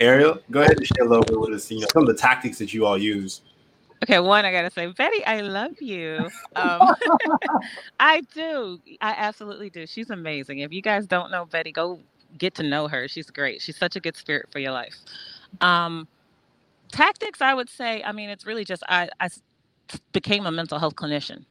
Ariel, 0.00 0.40
go 0.50 0.62
ahead 0.62 0.78
and 0.78 0.86
share 0.86 1.06
a 1.06 1.08
little 1.08 1.24
bit 1.24 1.38
with 1.38 1.50
us, 1.50 1.70
you 1.70 1.78
know, 1.78 1.86
some 1.92 2.02
of 2.02 2.08
the 2.08 2.20
tactics 2.20 2.58
that 2.58 2.74
you 2.74 2.86
all 2.86 2.98
use. 2.98 3.42
Okay, 4.02 4.18
one, 4.18 4.44
I 4.44 4.50
gotta 4.50 4.70
say, 4.70 4.88
Betty, 4.88 5.24
I 5.24 5.42
love 5.42 5.80
you. 5.80 6.28
Um, 6.56 6.94
I 8.00 8.20
do. 8.34 8.80
I 9.00 9.14
absolutely 9.16 9.70
do. 9.70 9.86
She's 9.86 10.10
amazing. 10.10 10.58
If 10.58 10.72
you 10.72 10.82
guys 10.82 11.06
don't 11.06 11.30
know 11.30 11.46
Betty, 11.46 11.72
go 11.72 12.00
get 12.36 12.54
to 12.56 12.62
know 12.62 12.88
her. 12.88 13.08
She's 13.08 13.30
great. 13.30 13.62
She's 13.62 13.76
such 13.76 13.96
a 13.96 14.00
good 14.00 14.16
spirit 14.16 14.46
for 14.52 14.58
your 14.58 14.72
life. 14.72 14.94
Um, 15.60 16.08
tactics, 16.92 17.40
I 17.40 17.54
would 17.54 17.68
say, 17.68 18.02
I 18.02 18.12
mean, 18.12 18.30
it's 18.30 18.46
really 18.46 18.64
just 18.64 18.82
I, 18.88 19.08
I 19.20 19.28
became 20.12 20.46
a 20.46 20.52
mental 20.52 20.78
health 20.78 20.94
clinician. 20.96 21.44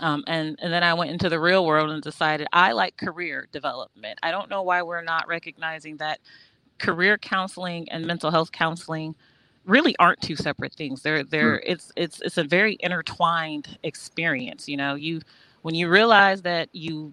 Um, 0.00 0.22
and, 0.28 0.58
and 0.62 0.72
then 0.72 0.84
I 0.84 0.94
went 0.94 1.10
into 1.10 1.28
the 1.28 1.40
real 1.40 1.66
world 1.66 1.90
and 1.90 2.02
decided 2.02 2.46
I 2.52 2.72
like 2.72 2.96
career 2.96 3.48
development. 3.50 4.18
I 4.22 4.30
don't 4.30 4.48
know 4.48 4.62
why 4.62 4.82
we're 4.82 5.02
not 5.02 5.26
recognizing 5.26 5.96
that 5.96 6.20
career 6.78 7.18
counseling 7.18 7.88
and 7.90 8.06
mental 8.06 8.30
health 8.30 8.52
counseling 8.52 9.16
really 9.64 9.94
aren't 9.98 10.20
two 10.20 10.36
separate 10.36 10.72
things. 10.74 11.02
They're 11.02 11.24
they're 11.24 11.56
hmm. 11.56 11.72
it's 11.72 11.92
it's 11.96 12.20
it's 12.22 12.38
a 12.38 12.44
very 12.44 12.76
intertwined 12.80 13.78
experience. 13.82 14.68
You 14.68 14.76
know, 14.76 14.94
you 14.94 15.20
when 15.62 15.74
you 15.74 15.88
realize 15.88 16.42
that 16.42 16.68
you 16.72 17.12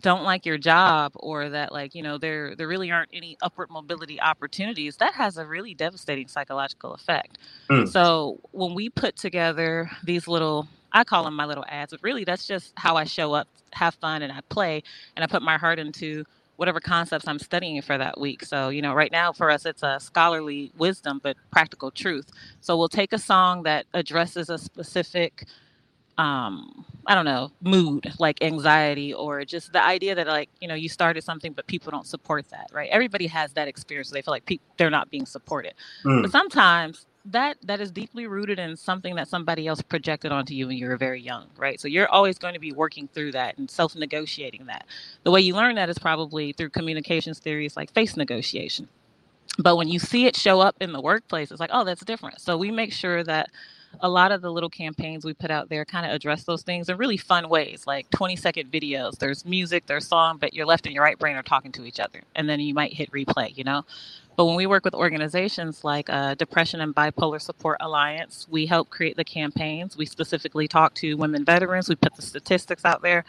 don't 0.00 0.24
like 0.24 0.46
your 0.46 0.58
job 0.58 1.12
or 1.16 1.48
that 1.50 1.72
like 1.72 1.94
you 1.94 2.02
know 2.02 2.18
there 2.18 2.54
there 2.56 2.68
really 2.68 2.90
aren't 2.90 3.10
any 3.12 3.36
upward 3.42 3.70
mobility 3.70 4.20
opportunities 4.20 4.96
that 4.96 5.14
has 5.14 5.38
a 5.38 5.46
really 5.46 5.74
devastating 5.74 6.28
psychological 6.28 6.94
effect. 6.94 7.38
Mm. 7.70 7.88
so 7.88 8.38
when 8.52 8.74
we 8.74 8.88
put 8.88 9.16
together 9.16 9.90
these 10.04 10.28
little 10.28 10.68
i 10.92 11.04
call 11.04 11.24
them 11.24 11.34
my 11.34 11.44
little 11.44 11.64
ads 11.68 11.92
but 11.92 12.02
really 12.02 12.24
that's 12.24 12.46
just 12.46 12.72
how 12.76 12.96
i 12.96 13.04
show 13.04 13.32
up 13.32 13.48
have 13.72 13.94
fun 13.96 14.22
and 14.22 14.32
i 14.32 14.40
play 14.48 14.82
and 15.16 15.24
i 15.24 15.26
put 15.26 15.42
my 15.42 15.56
heart 15.58 15.78
into 15.78 16.24
whatever 16.56 16.80
concepts 16.80 17.28
i'm 17.28 17.38
studying 17.38 17.80
for 17.80 17.96
that 17.96 18.20
week. 18.20 18.44
So 18.44 18.68
you 18.68 18.82
know 18.82 18.92
right 18.92 19.12
now 19.12 19.32
for 19.32 19.50
us 19.50 19.64
it's 19.64 19.84
a 19.84 19.98
scholarly 20.00 20.72
wisdom 20.76 21.20
but 21.22 21.36
practical 21.52 21.90
truth. 21.90 22.30
So 22.60 22.76
we'll 22.76 22.88
take 22.88 23.12
a 23.12 23.18
song 23.18 23.62
that 23.62 23.86
addresses 23.94 24.50
a 24.50 24.58
specific 24.58 25.46
um 26.18 26.84
i 27.08 27.16
don't 27.16 27.26
know 27.26 27.50
mood 27.62 28.12
like 28.20 28.42
anxiety 28.44 29.14
or 29.14 29.44
just 29.44 29.72
the 29.74 29.82
idea 29.84 30.14
that 30.16 30.28
like 30.28 30.50
you 30.60 30.68
know 30.68 30.76
you 30.76 30.88
started 30.90 31.24
something 31.24 31.52
but 31.54 31.66
people 31.68 31.92
don't 31.92 32.06
support 32.08 32.48
that 32.50 32.68
right? 32.72 32.90
Everybody 32.92 33.28
has 33.28 33.52
that 33.54 33.68
experience 33.68 34.10
they 34.10 34.22
feel 34.22 34.32
like 34.32 34.46
pe- 34.46 34.60
they're 34.78 34.90
not 34.90 35.10
being 35.10 35.26
supported. 35.26 35.74
Mm. 36.04 36.22
but 36.22 36.32
sometimes 36.32 37.06
that 37.26 37.58
that 37.64 37.80
is 37.80 37.92
deeply 37.92 38.26
rooted 38.26 38.58
in 38.60 38.76
something 38.76 39.16
that 39.16 39.28
somebody 39.28 39.66
else 39.68 39.82
projected 39.82 40.32
onto 40.32 40.54
you 40.54 40.68
when 40.68 40.78
you 40.78 40.88
were 40.88 40.98
very 40.98 41.22
young 41.22 41.46
right? 41.58 41.80
So 41.80 41.88
you're 41.88 42.08
always 42.08 42.38
going 42.38 42.54
to 42.54 42.60
be 42.60 42.72
working 42.72 43.08
through 43.14 43.32
that 43.32 43.58
and 43.58 43.70
self-negotiating 43.70 44.66
that. 44.66 44.86
The 45.24 45.32
way 45.32 45.40
you 45.42 45.54
learn 45.56 45.76
that 45.76 45.90
is 45.90 45.98
probably 45.98 46.52
through 46.52 46.70
communications 46.70 47.40
theories 47.40 47.76
like 47.76 47.92
face 47.94 48.16
negotiation. 48.16 48.88
But 49.58 49.76
when 49.76 49.88
you 49.88 50.00
see 50.00 50.26
it 50.26 50.36
show 50.36 50.60
up 50.60 50.76
in 50.80 50.92
the 50.92 51.02
workplace 51.02 51.50
it's 51.52 51.60
like 51.60 51.70
oh 51.72 51.84
that's 51.84 52.04
different. 52.04 52.40
So 52.40 52.56
we 52.58 52.70
make 52.72 52.92
sure 52.92 53.24
that 53.24 53.50
a 54.00 54.08
lot 54.08 54.32
of 54.32 54.42
the 54.42 54.50
little 54.50 54.70
campaigns 54.70 55.24
we 55.24 55.34
put 55.34 55.50
out 55.50 55.68
there 55.68 55.84
kind 55.84 56.06
of 56.06 56.12
address 56.12 56.44
those 56.44 56.62
things 56.62 56.88
in 56.88 56.96
really 56.96 57.16
fun 57.16 57.48
ways, 57.48 57.84
like 57.86 58.08
20 58.10 58.36
second 58.36 58.70
videos. 58.70 59.18
There's 59.18 59.44
music, 59.44 59.86
there's 59.86 60.06
song, 60.06 60.38
but 60.38 60.54
your 60.54 60.66
left 60.66 60.86
and 60.86 60.94
your 60.94 61.04
right 61.04 61.18
brain 61.18 61.36
are 61.36 61.42
talking 61.42 61.72
to 61.72 61.84
each 61.84 62.00
other. 62.00 62.22
And 62.34 62.48
then 62.48 62.60
you 62.60 62.74
might 62.74 62.92
hit 62.92 63.10
replay, 63.10 63.56
you 63.56 63.64
know? 63.64 63.84
But 64.36 64.44
when 64.46 64.54
we 64.54 64.66
work 64.66 64.84
with 64.84 64.94
organizations 64.94 65.82
like 65.82 66.08
uh, 66.08 66.34
Depression 66.34 66.80
and 66.80 66.94
Bipolar 66.94 67.42
Support 67.42 67.78
Alliance, 67.80 68.46
we 68.48 68.66
help 68.66 68.88
create 68.88 69.16
the 69.16 69.24
campaigns. 69.24 69.96
We 69.96 70.06
specifically 70.06 70.68
talk 70.68 70.94
to 70.96 71.14
women 71.16 71.44
veterans. 71.44 71.88
We 71.88 71.96
put 71.96 72.14
the 72.14 72.22
statistics 72.22 72.84
out 72.84 73.02
there. 73.02 73.24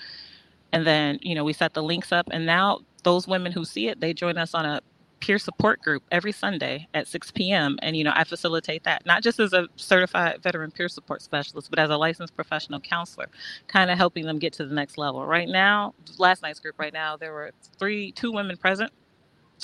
And 0.72 0.86
then, 0.86 1.18
you 1.24 1.34
know, 1.34 1.44
we 1.44 1.54
set 1.54 1.74
the 1.74 1.82
links 1.82 2.12
up. 2.12 2.28
And 2.32 2.46
now 2.46 2.82
those 3.04 3.28
women 3.28 3.52
who 3.52 3.66
see 3.66 3.88
it, 3.88 4.00
they 4.00 4.14
join 4.14 4.38
us 4.38 4.54
on 4.54 4.66
a 4.68 4.82
peer 5.20 5.40
support 5.40 5.82
group 5.82 6.04
every 6.12 6.32
Sunday 6.32 6.88
at 6.94 7.08
6 7.08 7.32
p.m. 7.32 7.78
And, 7.82 7.96
you 7.96 8.04
know, 8.04 8.14
I 8.16 8.24
facilitate 8.24 8.84
that, 8.84 9.06
not 9.06 9.24
just 9.24 9.40
as 9.40 9.54
a 9.54 9.68
certified 9.76 10.42
veteran 10.42 10.72
peer 10.72 10.90
support 10.90 11.22
specialist, 11.22 11.70
but 11.70 11.80
as 11.80 11.90
a 11.90 11.98
licensed 11.98 12.36
professional 12.36 12.80
counselor, 12.80 13.28
kind 13.68 13.92
of 13.92 13.98
helping 13.98 14.26
them 14.26 14.40
get 14.40 14.54
to 14.54 14.66
the 14.66 14.74
next 14.74 14.98
level. 14.98 15.26
Right 15.26 15.48
now, 15.48 15.94
last 16.18 16.42
night's 16.42 16.60
group, 16.60 16.80
right 16.80 16.94
now, 16.94 17.18
there 17.18 17.34
were 17.34 17.52
three, 17.78 18.12
two 18.12 18.32
women 18.32 18.58
present. 18.58 18.92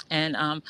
And 0.10 0.36
um, 0.36 0.64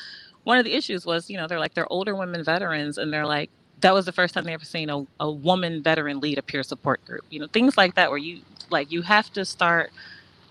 one 0.44 0.58
of 0.58 0.64
the 0.64 0.74
issues 0.74 1.06
was, 1.06 1.28
you 1.30 1.36
know, 1.36 1.46
they're 1.46 1.60
like, 1.60 1.74
they're 1.74 1.92
older 1.92 2.14
women 2.14 2.44
veterans, 2.44 2.98
and 2.98 3.12
they're 3.12 3.26
like, 3.26 3.50
that 3.80 3.92
was 3.92 4.06
the 4.06 4.12
first 4.12 4.34
time 4.34 4.44
they 4.44 4.54
ever 4.54 4.64
seen 4.64 4.88
a, 4.90 5.06
a 5.20 5.30
woman 5.30 5.82
veteran 5.82 6.20
lead 6.20 6.38
a 6.38 6.42
peer 6.42 6.62
support 6.62 7.04
group. 7.04 7.24
You 7.30 7.40
know, 7.40 7.46
things 7.48 7.76
like 7.76 7.94
that 7.96 8.10
where 8.10 8.18
you, 8.18 8.40
like, 8.70 8.90
you 8.90 9.02
have 9.02 9.32
to 9.32 9.44
start– 9.44 9.90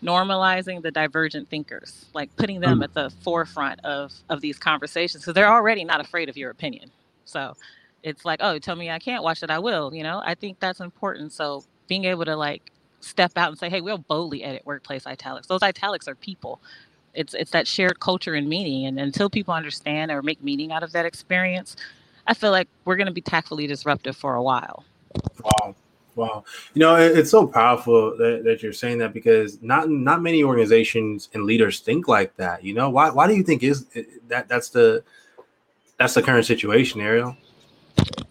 normalizing 0.03 0.81
the 0.81 0.91
divergent 0.91 1.49
thinkers, 1.49 2.05
like 2.13 2.35
putting 2.35 2.59
them 2.59 2.79
mm. 2.79 2.83
at 2.83 2.93
the 2.93 3.09
forefront 3.21 3.79
of 3.85 4.13
of 4.29 4.41
these 4.41 4.57
conversations 4.57 5.23
because 5.23 5.33
they're 5.33 5.51
already 5.51 5.83
not 5.83 5.99
afraid 5.99 6.29
of 6.29 6.37
your 6.37 6.51
opinion. 6.51 6.91
So 7.25 7.55
it's 8.03 8.23
like, 8.23 8.39
oh, 8.41 8.59
tell 8.59 8.75
me 8.75 8.89
I 8.89 8.99
can't 8.99 9.23
watch 9.23 9.41
it, 9.43 9.49
I 9.49 9.59
will. 9.59 9.93
You 9.93 10.03
know, 10.03 10.21
I 10.23 10.35
think 10.35 10.59
that's 10.59 10.79
important. 10.79 11.33
So 11.33 11.63
being 11.87 12.05
able 12.05 12.25
to 12.25 12.35
like 12.35 12.71
step 12.99 13.31
out 13.35 13.49
and 13.49 13.57
say, 13.57 13.69
hey, 13.69 13.81
we'll 13.81 13.97
boldly 13.97 14.43
edit 14.43 14.63
workplace 14.65 15.05
italics. 15.05 15.47
Those 15.47 15.63
italics 15.63 16.07
are 16.07 16.15
people. 16.15 16.59
It's 17.13 17.33
it's 17.33 17.51
that 17.51 17.67
shared 17.67 17.99
culture 17.99 18.33
and 18.33 18.47
meaning. 18.49 18.85
And 18.85 18.99
until 18.99 19.29
people 19.29 19.53
understand 19.53 20.11
or 20.11 20.21
make 20.21 20.43
meaning 20.43 20.71
out 20.71 20.83
of 20.83 20.91
that 20.91 21.05
experience, 21.05 21.75
I 22.27 22.33
feel 22.33 22.51
like 22.51 22.67
we're 22.83 22.95
going 22.95 23.07
to 23.07 23.13
be 23.13 23.21
tactfully 23.21 23.67
disruptive 23.67 24.17
for 24.17 24.35
a 24.35 24.43
while. 24.43 24.83
Wow. 25.43 25.75
Wow, 26.15 26.45
you 26.73 26.79
know 26.79 26.95
it's 26.95 27.29
so 27.29 27.45
powerful 27.45 28.15
that, 28.17 28.43
that 28.45 28.63
you're 28.63 28.73
saying 28.73 28.99
that 28.99 29.13
because 29.13 29.61
not 29.61 29.89
not 29.89 30.21
many 30.21 30.43
organizations 30.43 31.29
and 31.33 31.43
leaders 31.43 31.81
think 31.81 32.07
like 32.07 32.35
that. 32.37 32.63
You 32.63 32.73
know 32.73 32.89
why? 32.89 33.09
Why 33.09 33.27
do 33.27 33.35
you 33.35 33.43
think 33.43 33.63
is 33.63 33.85
that 34.27 34.47
that's 34.47 34.69
the 34.69 35.03
that's 35.97 36.13
the 36.13 36.21
current 36.21 36.45
situation, 36.45 37.01
Ariel? 37.01 37.35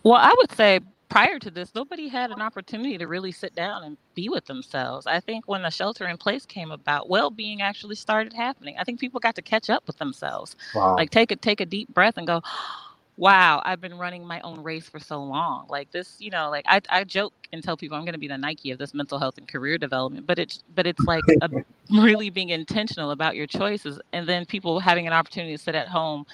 Well, 0.03 0.21
I 0.21 0.35
would 0.39 0.53
say 0.53 0.81
prior 1.09 1.39
to 1.39 1.51
this, 1.51 1.75
nobody 1.75 2.09
had 2.09 2.31
an 2.31 2.41
opportunity 2.41 2.99
to 2.99 3.07
really 3.07 3.31
sit 3.31 3.55
down 3.55 3.85
and 3.85 3.97
be 4.15 4.29
with 4.29 4.45
themselves. 4.47 5.07
I 5.07 5.21
think 5.21 5.47
when 5.47 5.63
the 5.63 5.71
shelter 5.71 6.09
in 6.09 6.17
place 6.17 6.45
came 6.45 6.73
about, 6.73 7.09
well-being 7.09 7.63
actually 7.63 7.95
started 7.95 8.33
happening. 8.33 8.75
I 8.79 8.85
think 8.85 8.99
people 8.99 9.21
got 9.21 9.37
to 9.37 9.43
catch 9.43 9.71
up 9.71 9.87
with 9.87 9.97
themselves. 9.99 10.57
Wow. 10.75 10.97
Like 10.97 11.11
take 11.11 11.31
a 11.31 11.37
take 11.37 11.61
a 11.61 11.67
deep 11.67 11.89
breath 11.95 12.17
and 12.17 12.27
go, 12.27 12.43
wow, 13.17 13.63
I've 13.65 13.81
been 13.81 13.99
running 13.99 14.27
my 14.27 14.41
own 14.43 14.63
race 14.63 14.89
for 14.89 14.99
so 15.01 15.23
long. 15.23 15.67
Like 15.69 15.91
this, 15.93 16.17
you 16.21 16.31
know, 16.31 16.51
like 16.51 16.65
I, 16.69 16.81
I 16.91 17.05
joke 17.05 17.35
and 17.53 17.63
tell 17.63 17.77
people 17.77 17.97
I'm 17.97 18.05
going 18.05 18.15
to 18.15 18.19
be 18.21 18.29
the 18.29 18.39
Nike 18.39 18.73
of 18.73 18.79
this 18.79 18.95
mental 18.95 19.19
health 19.19 19.39
and 19.39 19.49
career 19.49 19.79
development, 19.79 20.27
but 20.27 20.39
it's, 20.39 20.65
but 20.75 20.87
it's 20.87 21.07
like 21.07 21.27
a, 21.43 21.51
really 21.93 22.31
being 22.31 22.51
intentional 22.51 23.13
about 23.13 23.37
your 23.37 23.47
choices. 23.47 24.01
And 24.13 24.29
then 24.29 24.47
people 24.47 24.81
having 24.81 25.07
an 25.07 25.13
opportunity 25.15 25.57
to 25.57 25.63
sit 25.63 25.75
at 25.77 25.89
home 25.89 26.27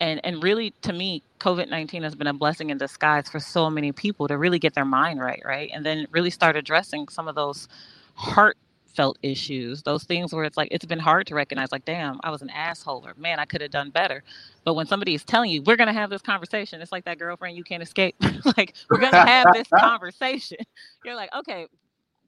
and, 0.00 0.20
and 0.24 0.42
really 0.42 0.74
to 0.82 0.92
me, 0.92 1.22
COVID-19 1.40 2.02
has 2.04 2.14
been 2.16 2.26
a 2.28 2.34
blessing 2.34 2.70
in 2.70 2.78
disguise 2.78 3.28
for 3.28 3.40
so 3.40 3.70
many 3.70 3.92
people 3.92 4.28
to 4.28 4.38
really 4.38 4.58
get 4.58 4.74
their 4.74 4.84
mind 4.86 5.20
right. 5.20 5.42
Right. 5.44 5.70
And 5.74 5.86
then 5.86 6.06
really 6.12 6.30
start 6.30 6.56
addressing 6.56 7.08
some 7.08 7.28
of 7.28 7.34
those 7.36 7.68
heart 8.14 8.58
felt 9.00 9.16
issues, 9.22 9.82
those 9.82 10.04
things 10.04 10.34
where 10.34 10.44
it's 10.44 10.58
like 10.58 10.68
it's 10.70 10.84
been 10.84 10.98
hard 10.98 11.26
to 11.26 11.34
recognize, 11.34 11.72
like, 11.72 11.86
damn, 11.86 12.20
I 12.22 12.28
was 12.28 12.42
an 12.42 12.50
asshole, 12.50 13.06
or 13.06 13.14
man, 13.16 13.38
I 13.38 13.46
could 13.46 13.62
have 13.62 13.70
done 13.70 13.88
better. 13.88 14.22
But 14.62 14.74
when 14.74 14.84
somebody 14.84 15.14
is 15.14 15.24
telling 15.24 15.50
you, 15.50 15.62
we're 15.62 15.78
gonna 15.78 15.94
have 15.94 16.10
this 16.10 16.20
conversation, 16.20 16.82
it's 16.82 16.92
like 16.92 17.06
that 17.06 17.18
girlfriend 17.18 17.56
you 17.56 17.64
can't 17.64 17.82
escape. 17.82 18.14
like, 18.58 18.74
we're 18.90 18.98
gonna 18.98 19.26
have 19.26 19.54
this 19.54 19.68
conversation. 19.80 20.58
You're 21.06 21.14
like, 21.14 21.34
okay, 21.34 21.66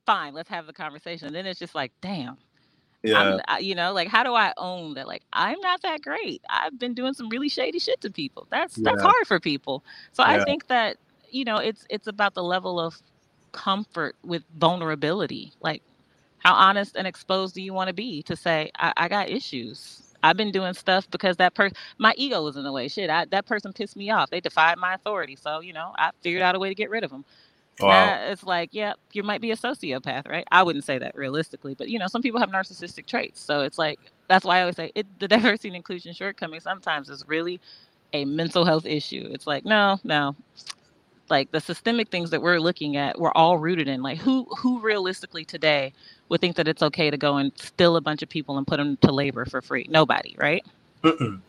fine, 0.07 0.33
let's 0.33 0.49
have 0.49 0.67
the 0.67 0.73
conversation. 0.73 1.27
And 1.27 1.37
then 1.37 1.45
it's 1.45 1.59
just 1.59 1.75
like, 1.75 1.93
damn. 2.01 2.39
Yeah. 3.03 3.39
I'm, 3.47 3.63
you 3.63 3.75
know, 3.75 3.93
like, 3.93 4.09
how 4.09 4.23
do 4.23 4.33
I 4.33 4.55
own 4.57 4.95
that? 4.95 5.07
Like, 5.07 5.25
I'm 5.31 5.61
not 5.61 5.83
that 5.83 6.01
great. 6.01 6.41
I've 6.49 6.79
been 6.79 6.95
doing 6.95 7.13
some 7.13 7.29
really 7.29 7.51
shady 7.51 7.81
shit 7.81 8.01
to 8.01 8.11
people. 8.11 8.47
That's 8.51 8.77
that's 8.77 9.03
hard 9.03 9.27
for 9.27 9.39
people. 9.39 9.85
So 10.13 10.23
yeah. 10.23 10.41
I 10.41 10.45
think 10.45 10.69
that 10.69 10.97
you 11.29 11.45
know, 11.45 11.59
it's 11.59 11.85
it's 11.91 12.07
about 12.07 12.33
the 12.33 12.43
level 12.43 12.81
of 12.81 12.97
comfort 13.53 14.17
with 14.23 14.43
vulnerability. 14.57 15.53
Like, 15.61 15.83
how 16.43 16.55
honest 16.55 16.97
and 16.97 17.07
exposed 17.07 17.55
do 17.55 17.63
you 17.63 17.73
want 17.73 17.89
to 17.89 17.95
be 17.95 18.23
to 18.25 18.37
say, 18.37 18.71
I, 18.77 18.93
I 18.97 19.09
got 19.09 19.29
issues. 19.29 20.03
I've 20.25 20.37
been 20.37 20.53
doing 20.53 20.75
stuff 20.75 21.11
because 21.11 21.37
that 21.39 21.55
person, 21.55 21.77
my 21.99 22.15
ego 22.17 22.43
was 22.45 22.57
in 22.57 22.63
the 22.63 22.73
way. 22.73 22.89
Shit, 22.89 23.11
I, 23.11 23.25
that 23.27 23.47
person 23.47 23.73
pissed 23.73 23.97
me 23.97 24.11
off. 24.11 24.31
They 24.31 24.41
defied 24.41 24.79
my 24.79 24.95
authority. 24.95 25.37
So, 25.37 25.61
you 25.61 25.73
know, 25.73 25.93
I 25.97 26.11
figured 26.23 26.43
out 26.43 26.55
a 26.55 26.59
way 26.59 26.69
to 26.69 26.75
get 26.75 26.91
rid 26.91 27.05
of 27.05 27.11
them. 27.11 27.25
Wow. 27.81 28.31
it's 28.31 28.45
like, 28.45 28.71
yeah, 28.73 28.93
you 29.13 29.23
might 29.23 29.41
be 29.41 29.51
a 29.51 29.57
sociopath, 29.57 30.29
right? 30.29 30.47
I 30.53 30.63
wouldn't 30.63 30.85
say 30.85 30.99
that 30.99 31.17
realistically, 31.17 31.75
but 31.75 31.89
you 31.89 31.99
know, 31.99 32.07
some 32.07 32.23
people 32.23 32.39
have 32.39 32.51
narcissistic 32.51 33.07
traits. 33.07 33.41
So 33.41 33.63
it's 33.63 33.79
like 33.79 33.99
that's 34.29 34.45
why 34.45 34.59
I 34.59 34.61
always 34.61 34.77
say 34.77 34.93
it, 34.95 35.07
the 35.19 35.29
diversity 35.29 35.69
and 35.69 35.77
inclusion 35.77 36.13
shortcoming 36.13 36.61
sometimes 36.61 37.09
is 37.09 37.25
really 37.27 37.61
a 38.13 38.25
mental 38.25 38.65
health 38.65 38.87
issue. 38.87 39.29
It's 39.33 39.47
like, 39.47 39.65
no, 39.65 39.99
no. 40.05 40.37
Like 41.31 41.51
the 41.53 41.61
systemic 41.61 42.11
things 42.11 42.31
that 42.31 42.43
we're 42.43 42.61
looking 42.61 42.97
at, 42.97 43.19
we're 43.19 43.33
all 43.33 43.59
rooted 43.59 43.89
in. 43.89 44.03
Like 44.03 44.19
who 44.19 44.45
who 44.59 44.81
realistically 44.81 45.45
today 45.45 45.93
would 46.29 46.41
think 46.41 46.57
that 46.57 46.69
it's 46.69 46.83
okay 46.83 47.11
to 47.11 47.17
go 47.17 47.37
and 47.37 47.53
steal 47.57 47.97
a 47.97 48.01
bunch 48.01 48.23
of 48.23 48.29
people 48.29 48.59
and 48.59 48.67
put 48.67 48.79
them 48.79 48.97
to 48.99 49.13
labor 49.13 49.45
for 49.47 49.63
free? 49.63 49.87
Nobody, 49.91 50.35
right? 50.39 50.65
Mm-mm. 51.03 51.41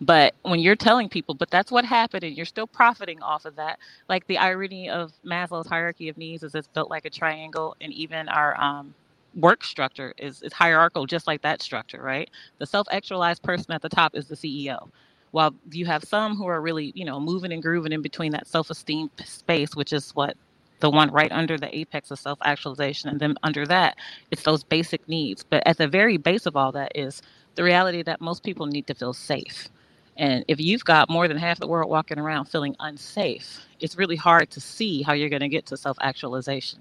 But 0.00 0.34
when 0.42 0.60
you're 0.60 0.76
telling 0.76 1.08
people, 1.10 1.34
but 1.34 1.50
that's 1.50 1.70
what 1.70 1.84
happened, 1.84 2.24
and 2.24 2.36
you're 2.36 2.46
still 2.46 2.66
profiting 2.66 3.22
off 3.22 3.44
of 3.44 3.56
that, 3.56 3.78
like 4.08 4.26
the 4.26 4.38
irony 4.38 4.88
of 4.88 5.12
Maslow's 5.24 5.66
hierarchy 5.66 6.08
of 6.08 6.16
needs 6.16 6.42
is 6.42 6.54
it's 6.54 6.68
built 6.68 6.90
like 6.90 7.04
a 7.04 7.10
triangle, 7.10 7.76
and 7.82 7.92
even 7.92 8.28
our 8.28 8.58
um, 8.60 8.94
work 9.34 9.62
structure 9.62 10.14
is, 10.18 10.42
is 10.42 10.54
hierarchical, 10.54 11.06
just 11.06 11.26
like 11.26 11.42
that 11.42 11.60
structure, 11.60 12.02
right? 12.02 12.30
The 12.58 12.66
self 12.66 12.86
actualized 12.90 13.42
person 13.42 13.72
at 13.72 13.82
the 13.82 13.90
top 13.90 14.14
is 14.14 14.26
the 14.26 14.36
CEO. 14.36 14.88
While 15.32 15.54
you 15.70 15.86
have 15.86 16.04
some 16.04 16.36
who 16.36 16.46
are 16.46 16.60
really, 16.60 16.92
you 16.94 17.04
know, 17.04 17.20
moving 17.20 17.52
and 17.52 17.62
grooving 17.62 17.92
in 17.92 18.02
between 18.02 18.32
that 18.32 18.46
self 18.48 18.70
esteem 18.70 19.10
space, 19.24 19.76
which 19.76 19.92
is 19.92 20.10
what 20.12 20.36
the 20.80 20.90
one 20.90 21.10
right 21.12 21.32
under 21.32 21.58
the 21.58 21.76
apex 21.76 22.10
of 22.10 22.18
self 22.18 22.38
actualization. 22.44 23.10
And 23.10 23.20
then 23.20 23.36
under 23.42 23.66
that, 23.66 23.96
it's 24.30 24.42
those 24.42 24.64
basic 24.64 25.08
needs. 25.08 25.44
But 25.44 25.64
at 25.66 25.78
the 25.78 25.88
very 25.88 26.16
base 26.16 26.46
of 26.46 26.56
all 26.56 26.72
that 26.72 26.92
is 26.94 27.22
the 27.56 27.64
reality 27.64 28.02
that 28.02 28.20
most 28.20 28.42
people 28.44 28.66
need 28.66 28.86
to 28.88 28.94
feel 28.94 29.12
safe 29.12 29.68
and 30.16 30.44
if 30.48 30.60
you've 30.60 30.84
got 30.84 31.08
more 31.08 31.28
than 31.28 31.38
half 31.38 31.60
the 31.60 31.66
world 31.66 31.90
walking 31.90 32.18
around 32.18 32.46
feeling 32.46 32.76
unsafe, 32.80 33.66
it's 33.80 33.96
really 33.96 34.16
hard 34.16 34.50
to 34.50 34.60
see 34.60 35.02
how 35.02 35.14
you're 35.14 35.30
going 35.30 35.40
to 35.40 35.48
get 35.48 35.66
to 35.66 35.78
self 35.78 35.96
actualization. 36.02 36.80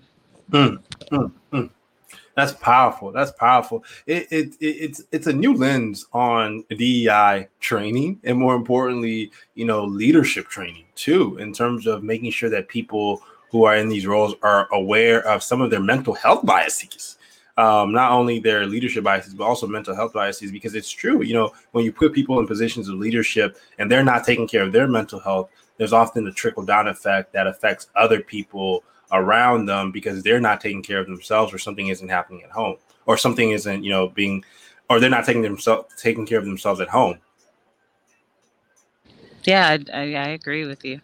Mm, 0.51 0.79
mm, 1.11 1.31
mm. 1.53 1.69
That's 2.39 2.53
powerful. 2.53 3.11
That's 3.11 3.31
powerful. 3.31 3.83
It, 4.07 4.27
it, 4.31 4.55
it, 4.61 4.65
it's 4.65 5.03
it's 5.11 5.27
a 5.27 5.33
new 5.33 5.53
lens 5.53 6.07
on 6.13 6.63
DEI 6.69 7.49
training, 7.59 8.21
and 8.23 8.37
more 8.37 8.55
importantly, 8.55 9.31
you 9.55 9.65
know, 9.65 9.83
leadership 9.83 10.47
training 10.47 10.85
too, 10.95 11.35
in 11.35 11.51
terms 11.51 11.85
of 11.85 12.01
making 12.01 12.31
sure 12.31 12.49
that 12.49 12.69
people 12.69 13.21
who 13.51 13.65
are 13.65 13.75
in 13.75 13.89
these 13.89 14.07
roles 14.07 14.35
are 14.41 14.71
aware 14.71 15.27
of 15.27 15.43
some 15.43 15.59
of 15.59 15.69
their 15.69 15.81
mental 15.81 16.13
health 16.13 16.45
biases 16.45 17.17
um, 17.57 17.91
not 17.91 18.13
only 18.13 18.39
their 18.39 18.65
leadership 18.65 19.03
biases, 19.03 19.33
but 19.33 19.43
also 19.43 19.67
mental 19.67 19.93
health 19.93 20.13
biases. 20.13 20.49
Because 20.49 20.75
it's 20.75 20.89
true, 20.89 21.23
you 21.23 21.33
know, 21.33 21.51
when 21.73 21.83
you 21.83 21.91
put 21.91 22.13
people 22.13 22.39
in 22.39 22.47
positions 22.47 22.87
of 22.87 22.95
leadership 22.95 23.57
and 23.79 23.91
they're 23.91 24.01
not 24.01 24.23
taking 24.23 24.47
care 24.47 24.63
of 24.63 24.71
their 24.71 24.87
mental 24.87 25.19
health, 25.19 25.49
there's 25.75 25.91
often 25.91 26.25
a 26.25 26.31
trickle 26.31 26.63
down 26.63 26.87
effect 26.87 27.33
that 27.33 27.47
affects 27.47 27.87
other 27.97 28.21
people 28.21 28.85
around 29.11 29.65
them 29.65 29.91
because 29.91 30.23
they're 30.23 30.41
not 30.41 30.61
taking 30.61 30.83
care 30.83 30.99
of 30.99 31.07
themselves 31.07 31.53
or 31.53 31.57
something 31.57 31.87
isn't 31.87 32.09
happening 32.09 32.43
at 32.43 32.51
home 32.51 32.77
or 33.05 33.17
something 33.17 33.51
isn't, 33.51 33.83
you 33.83 33.89
know, 33.89 34.09
being 34.09 34.43
or 34.89 34.99
they're 34.99 35.09
not 35.09 35.25
taking 35.25 35.41
themselves 35.41 35.93
taking 35.95 36.25
care 36.25 36.39
of 36.39 36.45
themselves 36.45 36.79
at 36.79 36.89
home. 36.89 37.19
Yeah, 39.43 39.77
I, 39.93 39.99
I, 39.99 40.27
agree 40.29 40.65
with 40.65 40.83
you. 40.83 40.99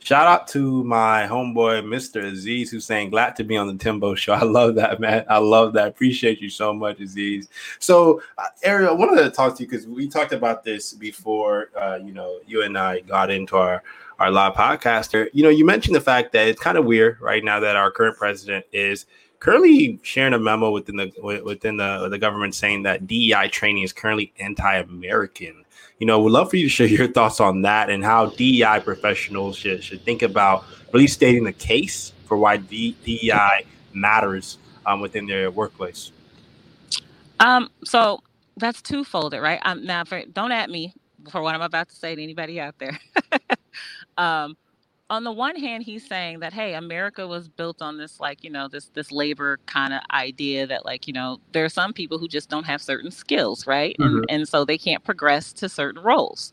Shout 0.00 0.26
out 0.26 0.48
to 0.48 0.82
my 0.82 1.28
homeboy, 1.28 1.84
Mr. 1.84 2.24
Aziz, 2.24 2.70
who's 2.70 2.84
saying, 2.84 3.10
Glad 3.10 3.36
to 3.36 3.44
be 3.44 3.56
on 3.56 3.68
the 3.68 3.82
Timbo 3.82 4.14
show. 4.14 4.32
I 4.32 4.42
love 4.42 4.74
that, 4.74 4.98
man. 5.00 5.24
I 5.28 5.38
love 5.38 5.72
that. 5.74 5.88
Appreciate 5.88 6.40
you 6.40 6.50
so 6.50 6.72
much, 6.72 7.00
Aziz. 7.00 7.48
So, 7.78 8.20
uh, 8.36 8.48
Ariel, 8.64 8.90
I 8.90 8.92
wanted 8.94 9.22
to 9.22 9.30
talk 9.30 9.56
to 9.56 9.62
you 9.62 9.68
because 9.70 9.86
we 9.86 10.08
talked 10.08 10.32
about 10.32 10.64
this 10.64 10.92
before, 10.92 11.70
uh, 11.80 11.98
you 12.02 12.12
know, 12.12 12.40
you 12.46 12.62
and 12.62 12.76
I 12.76 13.00
got 13.00 13.30
into 13.30 13.56
our, 13.56 13.82
our 14.22 14.30
live 14.30 14.54
podcaster. 14.54 15.28
You 15.32 15.42
know, 15.42 15.48
you 15.48 15.64
mentioned 15.64 15.94
the 15.94 16.00
fact 16.00 16.32
that 16.32 16.46
it's 16.46 16.60
kind 16.60 16.78
of 16.78 16.84
weird 16.84 17.20
right 17.20 17.42
now 17.42 17.60
that 17.60 17.76
our 17.76 17.90
current 17.90 18.16
president 18.16 18.64
is 18.72 19.06
currently 19.40 19.98
sharing 20.02 20.32
a 20.32 20.38
memo 20.38 20.70
within 20.70 20.96
the 20.96 21.12
within 21.44 21.76
the, 21.76 22.08
the 22.08 22.18
government 22.18 22.54
saying 22.54 22.84
that 22.84 23.06
DEI 23.06 23.48
training 23.48 23.82
is 23.82 23.92
currently 23.92 24.32
anti-American 24.38 25.64
you 25.98 26.06
know, 26.06 26.20
would 26.20 26.32
love 26.32 26.50
for 26.50 26.56
you 26.56 26.64
to 26.64 26.68
share 26.68 26.88
your 26.88 27.06
thoughts 27.06 27.38
on 27.38 27.62
that 27.62 27.88
and 27.88 28.02
how 28.02 28.26
DEI 28.26 28.80
professionals 28.82 29.56
should, 29.56 29.84
should 29.84 30.04
think 30.04 30.22
about 30.22 30.64
really 30.92 31.06
stating 31.06 31.44
the 31.44 31.52
case 31.52 32.12
for 32.26 32.36
why 32.36 32.56
DEI 32.56 33.64
matters 33.92 34.58
um, 34.84 35.00
within 35.00 35.26
their 35.26 35.48
workplace. 35.52 36.10
Um, 37.38 37.70
so 37.84 38.18
that's 38.56 38.82
twofold, 38.82 39.32
right? 39.34 39.60
Um, 39.64 39.84
now, 39.84 40.02
for, 40.02 40.24
don't 40.32 40.50
at 40.50 40.70
me 40.70 40.92
for 41.30 41.40
what 41.40 41.54
I'm 41.54 41.62
about 41.62 41.88
to 41.90 41.94
say 41.94 42.16
to 42.16 42.20
anybody 42.20 42.58
out 42.58 42.76
there. 42.80 42.98
um, 44.22 44.56
on 45.10 45.24
the 45.24 45.32
one 45.32 45.56
hand 45.56 45.82
he's 45.82 46.06
saying 46.06 46.40
that 46.40 46.54
hey 46.54 46.74
america 46.74 47.26
was 47.26 47.46
built 47.48 47.82
on 47.82 47.98
this 47.98 48.18
like 48.18 48.42
you 48.42 48.48
know 48.50 48.66
this 48.68 48.86
this 48.94 49.12
labor 49.12 49.58
kind 49.66 49.92
of 49.92 50.00
idea 50.12 50.66
that 50.66 50.86
like 50.86 51.06
you 51.06 51.12
know 51.12 51.38
there 51.52 51.64
are 51.64 51.68
some 51.68 51.92
people 51.92 52.18
who 52.18 52.26
just 52.28 52.48
don't 52.48 52.64
have 52.64 52.80
certain 52.80 53.10
skills 53.10 53.66
right? 53.66 53.96
Mm-hmm. 54.00 54.18
and 54.18 54.26
and 54.30 54.48
so 54.48 54.64
they 54.64 54.78
can't 54.78 55.04
progress 55.04 55.52
to 55.54 55.68
certain 55.68 56.02
roles. 56.02 56.52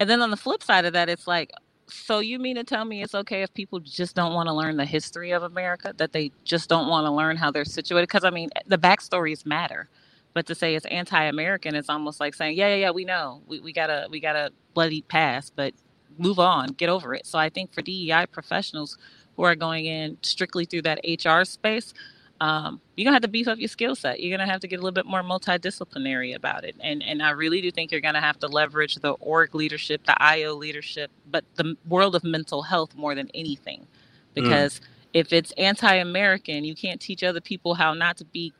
And 0.00 0.08
then 0.08 0.22
on 0.22 0.30
the 0.30 0.36
flip 0.36 0.62
side 0.62 0.84
of 0.84 0.92
that 0.92 1.08
it's 1.08 1.26
like 1.26 1.50
so 1.88 2.20
you 2.20 2.38
mean 2.38 2.56
to 2.56 2.64
tell 2.64 2.84
me 2.84 3.02
it's 3.02 3.14
okay 3.14 3.42
if 3.42 3.52
people 3.54 3.80
just 3.80 4.14
don't 4.14 4.34
want 4.34 4.46
to 4.46 4.52
learn 4.52 4.76
the 4.76 4.84
history 4.84 5.32
of 5.32 5.42
america 5.42 5.92
that 5.96 6.12
they 6.12 6.30
just 6.44 6.68
don't 6.68 6.88
want 6.88 7.06
to 7.06 7.10
learn 7.10 7.36
how 7.36 7.50
they're 7.50 7.64
situated? 7.64 8.06
Because 8.06 8.24
i 8.24 8.30
mean 8.30 8.50
the 8.66 8.78
backstories 8.78 9.46
matter 9.46 9.88
but 10.34 10.46
to 10.46 10.54
say 10.54 10.74
it's 10.74 10.86
anti-american 10.86 11.74
it's 11.74 11.88
almost 11.88 12.20
like 12.20 12.34
saying 12.34 12.56
yeah 12.56 12.68
yeah 12.68 12.76
yeah 12.76 12.90
we 12.90 13.04
know. 13.04 13.42
We, 13.48 13.60
we 13.60 13.72
got 13.72 13.90
a 13.90 14.06
we 14.10 14.20
got 14.20 14.36
a 14.36 14.52
bloody 14.74 15.02
past 15.02 15.54
but 15.56 15.74
move 16.18 16.38
on, 16.38 16.68
get 16.68 16.88
over 16.88 17.14
it. 17.14 17.26
So 17.26 17.38
I 17.38 17.48
think 17.48 17.72
for 17.72 17.82
DEI 17.82 18.26
professionals 18.30 18.98
who 19.36 19.44
are 19.44 19.54
going 19.54 19.86
in 19.86 20.18
strictly 20.22 20.64
through 20.64 20.82
that 20.82 21.00
HR 21.04 21.44
space, 21.44 21.94
um, 22.40 22.80
you're 22.96 23.04
gonna 23.04 23.16
have 23.16 23.22
to 23.22 23.28
beef 23.28 23.48
up 23.48 23.58
your 23.58 23.68
skill 23.68 23.96
set. 23.96 24.20
You're 24.20 24.36
gonna 24.36 24.50
have 24.50 24.60
to 24.60 24.68
get 24.68 24.76
a 24.76 24.82
little 24.82 24.92
bit 24.92 25.06
more 25.06 25.22
multidisciplinary 25.22 26.34
about 26.34 26.64
it. 26.64 26.76
And 26.80 27.02
and 27.02 27.22
I 27.22 27.30
really 27.30 27.60
do 27.60 27.70
think 27.70 27.90
you're 27.90 28.00
gonna 28.00 28.20
have 28.20 28.38
to 28.40 28.46
leverage 28.46 28.96
the 28.96 29.12
org 29.12 29.54
leadership, 29.54 30.04
the 30.04 30.20
IO 30.22 30.54
leadership, 30.54 31.10
but 31.30 31.44
the 31.56 31.76
world 31.88 32.14
of 32.14 32.22
mental 32.22 32.62
health 32.62 32.94
more 32.94 33.14
than 33.14 33.28
anything. 33.34 33.80
Mm. 33.80 33.86
Because 34.34 34.78
mm. 34.78 34.84
if 35.14 35.32
it's 35.32 35.52
anti-American, 35.52 36.64
you 36.64 36.76
can't 36.76 37.00
teach 37.00 37.24
other 37.24 37.40
people 37.40 37.74
how 37.74 37.94
not 37.94 38.16
to 38.18 38.24
be 38.24 38.52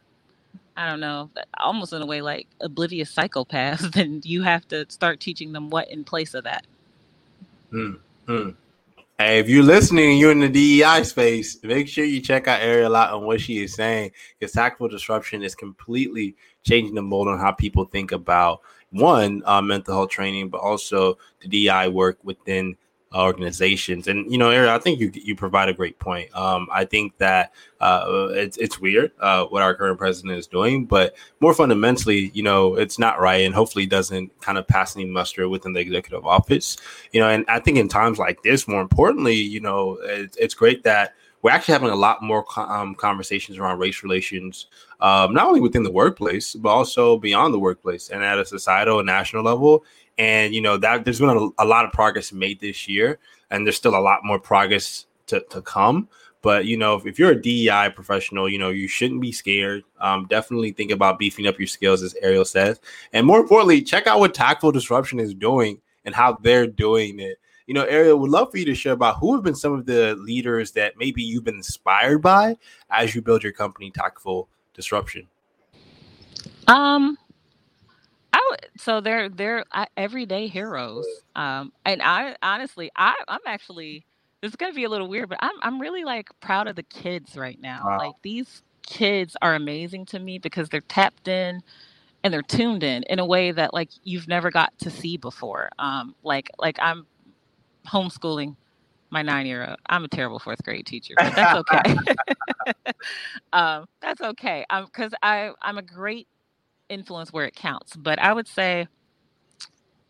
I 0.76 0.88
don't 0.88 1.00
know, 1.00 1.28
almost 1.58 1.92
in 1.92 2.02
a 2.02 2.06
way 2.06 2.20
like 2.20 2.46
oblivious 2.60 3.12
psychopaths, 3.12 3.92
then 3.94 4.22
you 4.24 4.42
have 4.42 4.66
to 4.68 4.86
start 4.88 5.18
teaching 5.18 5.52
them 5.52 5.70
what 5.70 5.90
in 5.90 6.04
place 6.04 6.34
of 6.34 6.44
that. 6.44 6.66
Hmm. 7.70 7.92
Hmm. 8.26 8.50
Hey, 9.18 9.40
if 9.40 9.48
you're 9.48 9.64
listening 9.64 10.16
you're 10.16 10.30
in 10.30 10.38
the 10.38 10.48
DEI 10.48 11.02
space, 11.02 11.58
make 11.64 11.88
sure 11.88 12.04
you 12.04 12.20
check 12.20 12.46
out 12.46 12.60
Ariel 12.60 12.94
out 12.94 13.12
on 13.12 13.24
what 13.24 13.40
she 13.40 13.62
is 13.62 13.74
saying. 13.74 14.12
Because 14.38 14.52
tactical 14.52 14.88
disruption 14.88 15.42
is 15.42 15.54
completely 15.54 16.36
changing 16.62 16.94
the 16.94 17.02
mold 17.02 17.26
on 17.26 17.38
how 17.38 17.52
people 17.52 17.84
think 17.84 18.12
about 18.12 18.60
one 18.90 19.42
uh, 19.44 19.60
mental 19.60 19.94
health 19.94 20.10
training, 20.10 20.50
but 20.50 20.60
also 20.60 21.18
the 21.40 21.48
DEI 21.48 21.88
work 21.88 22.18
within 22.22 22.76
organizations. 23.14 24.06
And 24.06 24.30
you 24.30 24.38
know, 24.38 24.50
Aaron, 24.50 24.68
I 24.68 24.78
think 24.78 25.00
you 25.00 25.10
you 25.14 25.34
provide 25.34 25.68
a 25.68 25.72
great 25.72 25.98
point. 25.98 26.34
Um, 26.36 26.68
I 26.72 26.84
think 26.84 27.16
that 27.18 27.52
uh, 27.80 28.28
it's 28.30 28.56
it's 28.58 28.80
weird 28.80 29.12
uh, 29.20 29.46
what 29.46 29.62
our 29.62 29.74
current 29.74 29.98
president 29.98 30.38
is 30.38 30.46
doing, 30.46 30.84
but 30.84 31.16
more 31.40 31.54
fundamentally, 31.54 32.30
you 32.34 32.42
know, 32.42 32.74
it's 32.74 32.98
not 32.98 33.20
right, 33.20 33.44
and 33.44 33.54
hopefully 33.54 33.86
doesn't 33.86 34.38
kind 34.40 34.58
of 34.58 34.66
pass 34.66 34.96
any 34.96 35.06
muster 35.06 35.48
within 35.48 35.72
the 35.72 35.80
executive 35.80 36.26
office. 36.26 36.76
You 37.12 37.20
know, 37.20 37.28
and 37.28 37.44
I 37.48 37.60
think 37.60 37.78
in 37.78 37.88
times 37.88 38.18
like 38.18 38.42
this, 38.42 38.68
more 38.68 38.82
importantly, 38.82 39.36
you 39.36 39.60
know, 39.60 39.98
it's, 40.02 40.36
it's 40.36 40.54
great 40.54 40.84
that 40.84 41.14
we're 41.42 41.50
actually 41.52 41.72
having 41.72 41.90
a 41.90 41.96
lot 41.96 42.22
more 42.22 42.44
um, 42.56 42.94
conversations 42.94 43.58
around 43.58 43.78
race 43.78 44.02
relations, 44.02 44.66
um, 45.00 45.32
not 45.32 45.46
only 45.46 45.60
within 45.60 45.84
the 45.84 45.90
workplace, 45.90 46.54
but 46.54 46.68
also 46.68 47.16
beyond 47.16 47.54
the 47.54 47.58
workplace 47.58 48.08
and 48.08 48.24
at 48.24 48.38
a 48.38 48.44
societal 48.44 48.98
and 48.98 49.06
national 49.06 49.44
level. 49.44 49.84
And 50.18 50.54
you 50.54 50.60
know 50.60 50.76
that 50.76 51.04
there's 51.04 51.20
been 51.20 51.30
a, 51.30 51.62
a 51.62 51.64
lot 51.64 51.84
of 51.84 51.92
progress 51.92 52.32
made 52.32 52.60
this 52.60 52.88
year, 52.88 53.18
and 53.50 53.66
there's 53.66 53.76
still 53.76 53.96
a 53.96 54.00
lot 54.00 54.24
more 54.24 54.38
progress 54.38 55.06
to, 55.28 55.40
to 55.50 55.62
come. 55.62 56.08
But 56.42 56.66
you 56.66 56.76
know, 56.76 56.96
if, 56.96 57.06
if, 57.06 57.18
you're 57.18 57.32
a 57.32 57.40
DEI 57.40 57.90
professional, 57.94 58.48
you 58.48 58.58
know 58.58 58.70
you 58.70 58.88
shouldn't 58.88 59.20
be 59.20 59.32
scared. 59.32 59.84
Um, 60.00 60.26
definitely 60.28 60.72
think 60.72 60.90
about 60.90 61.18
beefing 61.18 61.46
up 61.46 61.58
your 61.58 61.66
skills, 61.66 62.02
as 62.02 62.14
Ariel 62.22 62.44
says, 62.44 62.80
and 63.12 63.26
more 63.26 63.40
importantly, 63.40 63.82
check 63.82 64.06
out 64.06 64.20
what 64.20 64.34
Tactful 64.34 64.72
Disruption 64.72 65.20
is 65.20 65.34
doing 65.34 65.80
and 66.04 66.14
how 66.14 66.38
they're 66.42 66.66
doing 66.66 67.20
it. 67.20 67.38
You 67.66 67.74
know, 67.74 67.84
Ariel 67.84 68.18
would 68.20 68.30
love 68.30 68.50
for 68.50 68.58
you 68.58 68.64
to 68.64 68.74
share 68.74 68.94
about 68.94 69.18
who 69.18 69.34
have 69.34 69.44
been 69.44 69.54
some 69.54 69.74
of 69.74 69.84
the 69.84 70.14
leaders 70.16 70.70
that 70.72 70.96
maybe 70.96 71.22
you've 71.22 71.44
been 71.44 71.56
inspired 71.56 72.22
by 72.22 72.56
as 72.90 73.14
you 73.14 73.20
build 73.20 73.42
your 73.42 73.52
company, 73.52 73.90
Tactful 73.90 74.48
Disruption. 74.72 75.26
Um, 76.66 77.18
I 78.32 78.46
would 78.50 78.66
so 78.80 79.00
they're 79.00 79.28
they're 79.28 79.64
uh, 79.72 79.86
everyday 79.96 80.48
heroes. 80.48 81.06
Um, 81.36 81.72
and 81.84 82.02
I 82.02 82.36
honestly, 82.42 82.90
I 82.96 83.14
I'm 83.26 83.40
actually 83.46 84.04
this 84.42 84.50
is 84.50 84.56
gonna 84.56 84.74
be 84.74 84.84
a 84.84 84.88
little 84.88 85.08
weird, 85.08 85.28
but 85.28 85.38
I'm 85.40 85.54
I'm 85.62 85.80
really 85.80 86.04
like 86.04 86.28
proud 86.40 86.68
of 86.68 86.76
the 86.76 86.82
kids 86.82 87.36
right 87.36 87.60
now. 87.60 87.82
Wow. 87.84 87.98
Like 87.98 88.14
these 88.22 88.62
kids 88.86 89.36
are 89.42 89.54
amazing 89.54 90.06
to 90.06 90.18
me 90.18 90.38
because 90.38 90.68
they're 90.68 90.80
tapped 90.80 91.28
in 91.28 91.62
and 92.24 92.32
they're 92.32 92.42
tuned 92.42 92.82
in 92.82 93.02
in 93.04 93.18
a 93.18 93.26
way 93.26 93.52
that 93.52 93.74
like 93.74 93.90
you've 94.02 94.28
never 94.28 94.50
got 94.50 94.76
to 94.80 94.90
see 94.90 95.16
before. 95.16 95.70
Um, 95.78 96.14
like 96.22 96.50
like 96.58 96.78
I'm 96.80 97.06
homeschooling 97.86 98.56
my 99.10 99.22
nine 99.22 99.46
year 99.46 99.66
old. 99.66 99.78
I'm 99.86 100.04
a 100.04 100.08
terrible 100.08 100.38
fourth 100.38 100.62
grade 100.62 100.86
teacher, 100.86 101.14
but 101.16 101.34
that's 101.34 101.54
okay. 101.54 101.96
um, 103.52 103.86
that's 104.00 104.20
okay. 104.20 104.64
Um, 104.70 104.86
because 104.86 105.12
I 105.22 105.52
I'm 105.62 105.78
a 105.78 105.82
great 105.82 106.28
influence 106.88 107.32
where 107.32 107.44
it 107.44 107.54
counts. 107.54 107.96
But 107.96 108.18
I 108.18 108.32
would 108.32 108.48
say 108.48 108.88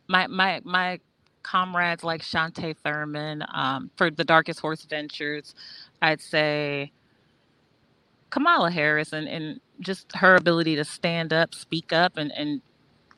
my 0.09 0.27
my 0.27 0.61
my 0.65 1.01
comrades 1.43 2.05
like 2.05 2.23
Shantae 2.23 2.77
Thurman 2.85 3.45
um, 3.55 3.91
for 3.97 4.11
the 4.11 4.25
Darkest 4.25 4.61
Horse 4.61 4.85
Ventures. 4.85 5.55
I'd 6.03 6.21
say 6.21 6.93
Kamala 8.31 8.71
Harris 8.71 9.13
and, 9.13 9.29
and 9.29 9.61
just 9.81 10.15
her 10.17 10.37
ability 10.37 10.77
to 10.77 10.85
stand 10.85 11.33
up, 11.33 11.55
speak 11.55 11.93
up, 11.93 12.17
and 12.17 12.33
and 12.33 12.61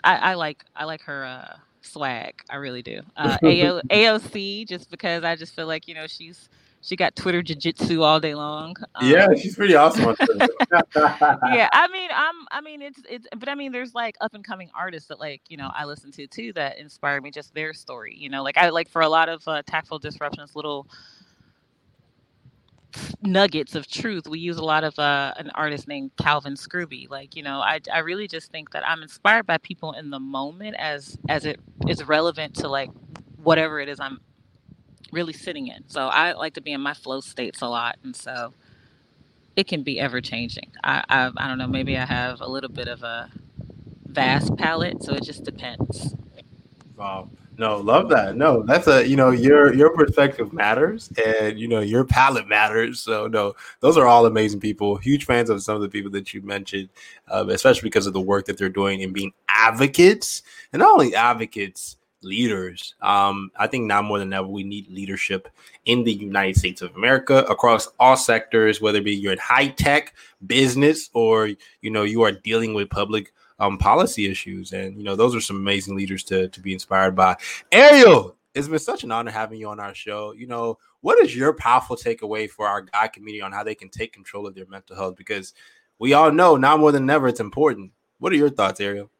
I, 0.04 0.16
I 0.16 0.34
like 0.34 0.64
I 0.76 0.84
like 0.84 1.02
her 1.02 1.24
uh, 1.24 1.56
swag. 1.82 2.34
I 2.50 2.56
really 2.56 2.82
do. 2.82 3.00
Uh, 3.16 3.36
AO, 3.44 3.80
AOC 3.90 4.68
just 4.68 4.90
because 4.90 5.24
I 5.24 5.36
just 5.36 5.54
feel 5.54 5.66
like 5.66 5.88
you 5.88 5.94
know 5.94 6.06
she's 6.06 6.48
she 6.82 6.96
got 6.96 7.14
Twitter 7.14 7.42
jiu-jitsu 7.42 8.02
all 8.02 8.20
day 8.20 8.34
long. 8.34 8.74
Um, 8.94 9.08
yeah, 9.08 9.28
she's 9.34 9.54
pretty 9.54 9.74
awesome. 9.74 10.16
yeah, 10.70 11.68
I 11.72 11.88
mean, 11.92 12.10
I'm. 12.14 12.34
I 12.50 12.60
mean, 12.62 12.80
it's 12.80 13.00
it's. 13.08 13.26
But 13.36 13.48
I 13.48 13.54
mean, 13.54 13.70
there's 13.70 13.94
like 13.94 14.16
up 14.20 14.34
and 14.34 14.44
coming 14.44 14.70
artists 14.74 15.08
that 15.08 15.20
like 15.20 15.42
you 15.48 15.56
know 15.56 15.70
I 15.74 15.84
listen 15.84 16.10
to 16.12 16.26
too 16.26 16.52
that 16.54 16.78
inspire 16.78 17.20
me. 17.20 17.30
Just 17.30 17.54
their 17.54 17.74
story, 17.74 18.16
you 18.16 18.30
know. 18.30 18.42
Like 18.42 18.56
I 18.56 18.70
like 18.70 18.88
for 18.88 19.02
a 19.02 19.08
lot 19.08 19.28
of 19.28 19.46
uh, 19.46 19.62
tactful 19.66 19.98
disruptions, 19.98 20.56
little 20.56 20.86
nuggets 23.22 23.74
of 23.74 23.86
truth. 23.86 24.26
We 24.26 24.40
use 24.40 24.56
a 24.56 24.64
lot 24.64 24.82
of 24.82 24.98
uh, 24.98 25.34
an 25.36 25.50
artist 25.54 25.86
named 25.86 26.12
Calvin 26.16 26.56
Scrooby. 26.56 27.08
Like 27.10 27.36
you 27.36 27.42
know, 27.42 27.60
I 27.60 27.80
I 27.92 27.98
really 27.98 28.26
just 28.26 28.50
think 28.50 28.70
that 28.70 28.88
I'm 28.88 29.02
inspired 29.02 29.46
by 29.46 29.58
people 29.58 29.92
in 29.92 30.08
the 30.08 30.20
moment 30.20 30.76
as 30.78 31.18
as 31.28 31.44
it 31.44 31.60
is 31.88 32.02
relevant 32.04 32.54
to 32.56 32.68
like 32.68 32.90
whatever 33.42 33.80
it 33.80 33.88
is 33.88 34.00
I'm 34.00 34.20
really 35.12 35.32
sitting 35.32 35.68
in. 35.68 35.84
So 35.88 36.06
I 36.08 36.32
like 36.32 36.54
to 36.54 36.60
be 36.60 36.72
in 36.72 36.80
my 36.80 36.94
flow 36.94 37.20
states 37.20 37.62
a 37.62 37.68
lot, 37.68 37.98
and 38.04 38.14
so 38.14 38.52
it 39.56 39.66
can 39.66 39.82
be 39.82 40.00
ever 40.00 40.20
changing. 40.20 40.70
I, 40.84 41.04
I 41.08 41.30
I 41.36 41.48
don't 41.48 41.58
know. 41.58 41.66
Maybe 41.66 41.96
I 41.96 42.04
have 42.04 42.40
a 42.40 42.48
little 42.48 42.70
bit 42.70 42.88
of 42.88 43.02
a 43.02 43.30
vast 44.06 44.56
palette, 44.56 45.02
so 45.02 45.14
it 45.14 45.22
just 45.22 45.44
depends. 45.44 46.14
Wow. 46.96 47.30
No, 47.60 47.76
love 47.76 48.08
that. 48.08 48.36
No, 48.36 48.62
that's 48.62 48.86
a 48.86 49.06
you 49.06 49.16
know 49.16 49.30
your 49.30 49.74
your 49.74 49.90
perspective 49.90 50.50
matters, 50.50 51.10
and 51.22 51.58
you 51.58 51.68
know 51.68 51.80
your 51.80 52.04
palette 52.06 52.48
matters. 52.48 53.00
So 53.00 53.26
no, 53.26 53.54
those 53.80 53.98
are 53.98 54.06
all 54.06 54.24
amazing 54.24 54.60
people. 54.60 54.96
Huge 54.96 55.26
fans 55.26 55.50
of 55.50 55.62
some 55.62 55.76
of 55.76 55.82
the 55.82 55.88
people 55.90 56.10
that 56.12 56.32
you 56.32 56.40
mentioned, 56.40 56.88
um, 57.28 57.50
especially 57.50 57.82
because 57.82 58.06
of 58.06 58.14
the 58.14 58.20
work 58.20 58.46
that 58.46 58.56
they're 58.56 58.70
doing 58.70 59.02
and 59.02 59.12
being 59.12 59.32
advocates, 59.48 60.42
and 60.72 60.80
not 60.80 60.90
only 60.90 61.14
advocates, 61.14 61.98
leaders. 62.22 62.94
Um, 63.00 63.50
I 63.56 63.66
think 63.66 63.86
now 63.86 64.02
more 64.02 64.18
than 64.18 64.32
ever, 64.32 64.46
we 64.46 64.62
need 64.62 64.88
leadership 64.88 65.48
in 65.84 66.04
the 66.04 66.12
United 66.12 66.56
States 66.56 66.82
of 66.82 66.94
America 66.96 67.38
across 67.48 67.88
all 67.98 68.16
sectors, 68.16 68.80
whether 68.80 68.98
it 68.98 69.04
be 69.04 69.14
you're 69.14 69.32
in 69.32 69.38
high 69.38 69.68
tech 69.68 70.14
business 70.46 71.10
or 71.14 71.50
you 71.80 71.90
know 71.90 72.02
you 72.02 72.22
are 72.22 72.32
dealing 72.32 72.74
with 72.74 72.90
public 72.90 73.32
um, 73.58 73.78
policy 73.78 74.30
issues. 74.30 74.72
And 74.72 74.96
you 74.96 75.04
know 75.04 75.16
those 75.16 75.34
are 75.34 75.40
some 75.40 75.56
amazing 75.56 75.96
leaders 75.96 76.24
to 76.24 76.48
to 76.48 76.60
be 76.60 76.72
inspired 76.72 77.16
by. 77.16 77.36
Ariel, 77.72 78.36
it's 78.54 78.68
been 78.68 78.78
such 78.78 79.04
an 79.04 79.12
honor 79.12 79.30
having 79.30 79.58
you 79.58 79.68
on 79.68 79.80
our 79.80 79.94
show. 79.94 80.32
You 80.32 80.46
know, 80.46 80.78
what 81.00 81.20
is 81.20 81.34
your 81.34 81.52
powerful 81.52 81.96
takeaway 81.96 82.48
for 82.48 82.66
our 82.66 82.82
guy 82.82 83.08
community 83.08 83.42
on 83.42 83.52
how 83.52 83.64
they 83.64 83.74
can 83.74 83.88
take 83.88 84.12
control 84.12 84.46
of 84.46 84.54
their 84.54 84.66
mental 84.66 84.96
health? 84.96 85.16
Because 85.16 85.54
we 85.98 86.14
all 86.14 86.32
know 86.32 86.56
now 86.56 86.76
more 86.76 86.92
than 86.92 87.08
ever 87.08 87.28
it's 87.28 87.40
important. 87.40 87.92
What 88.18 88.32
are 88.32 88.36
your 88.36 88.50
thoughts, 88.50 88.80
Ariel? 88.80 89.10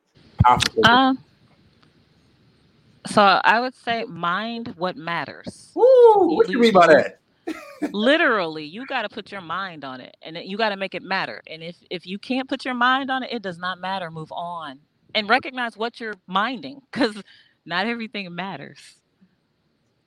So 3.07 3.23
I 3.23 3.61
would 3.61 3.75
say 3.75 4.05
mind 4.05 4.75
what 4.77 4.97
matters. 4.97 5.73
Ooh, 5.77 6.35
what 6.37 6.47
do 6.47 6.53
you 6.53 6.59
mean 6.59 6.73
by 6.73 6.87
that? 6.87 7.21
literally 7.93 8.65
you 8.65 8.87
got 8.87 9.03
to 9.03 9.09
put 9.09 9.33
your 9.33 9.41
mind 9.41 9.85
on 9.85 10.01
it 10.01 10.17
and 10.23 10.37
you 10.37 10.57
got 10.57 10.69
to 10.69 10.77
make 10.77 10.95
it 10.95 11.03
matter 11.03 11.43
and 11.47 11.63
if 11.63 11.77
if 11.91 12.07
you 12.07 12.19
can't 12.19 12.49
put 12.49 12.65
your 12.65 12.75
mind 12.75 13.11
on 13.11 13.23
it 13.23 13.33
it 13.33 13.43
does 13.43 13.59
not 13.59 13.81
matter 13.81 14.11
move 14.11 14.31
on 14.31 14.79
and 15.15 15.29
recognize 15.29 15.77
what 15.77 15.99
you're 15.99 16.15
minding 16.27 16.81
because 16.93 17.21
not 17.65 17.87
everything 17.87 18.33
matters 18.35 18.97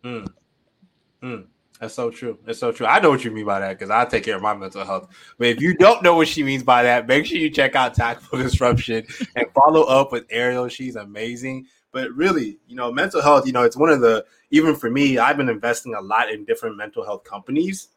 mm. 0.03 0.25
Mm. 1.23 1.47
That's 1.79 1.95
so 1.95 2.09
true. 2.09 2.37
That's 2.45 2.59
so 2.59 2.71
true. 2.71 2.85
I 2.85 2.99
know 2.99 3.09
what 3.09 3.25
you 3.25 3.31
mean 3.31 3.45
by 3.45 3.59
that 3.59 3.77
because 3.77 3.89
I 3.89 4.05
take 4.05 4.23
care 4.23 4.35
of 4.35 4.41
my 4.41 4.53
mental 4.53 4.85
health. 4.85 5.09
But 5.37 5.47
if 5.47 5.61
you 5.61 5.75
don't 5.75 6.03
know 6.03 6.15
what 6.15 6.27
she 6.27 6.43
means 6.43 6.63
by 6.63 6.83
that, 6.83 7.07
make 7.07 7.25
sure 7.25 7.37
you 7.37 7.49
check 7.49 7.75
out 7.75 7.93
Tactful 7.93 8.39
Disruption 8.39 9.05
and 9.35 9.47
follow 9.53 9.83
up 9.83 10.11
with 10.11 10.25
Ariel. 10.29 10.67
She's 10.67 10.95
amazing. 10.95 11.65
But 11.93 12.11
really, 12.11 12.57
you 12.67 12.75
know, 12.75 12.91
mental 12.91 13.21
health, 13.21 13.45
you 13.45 13.53
know, 13.53 13.63
it's 13.63 13.77
one 13.77 13.89
of 13.89 14.01
the, 14.01 14.25
even 14.51 14.75
for 14.75 14.89
me, 14.89 15.19
I've 15.19 15.37
been 15.37 15.47
investing 15.47 15.93
a 15.93 16.01
lot 16.01 16.29
in 16.29 16.43
different 16.43 16.75
mental 16.75 17.05
health 17.05 17.23
companies. 17.23 17.89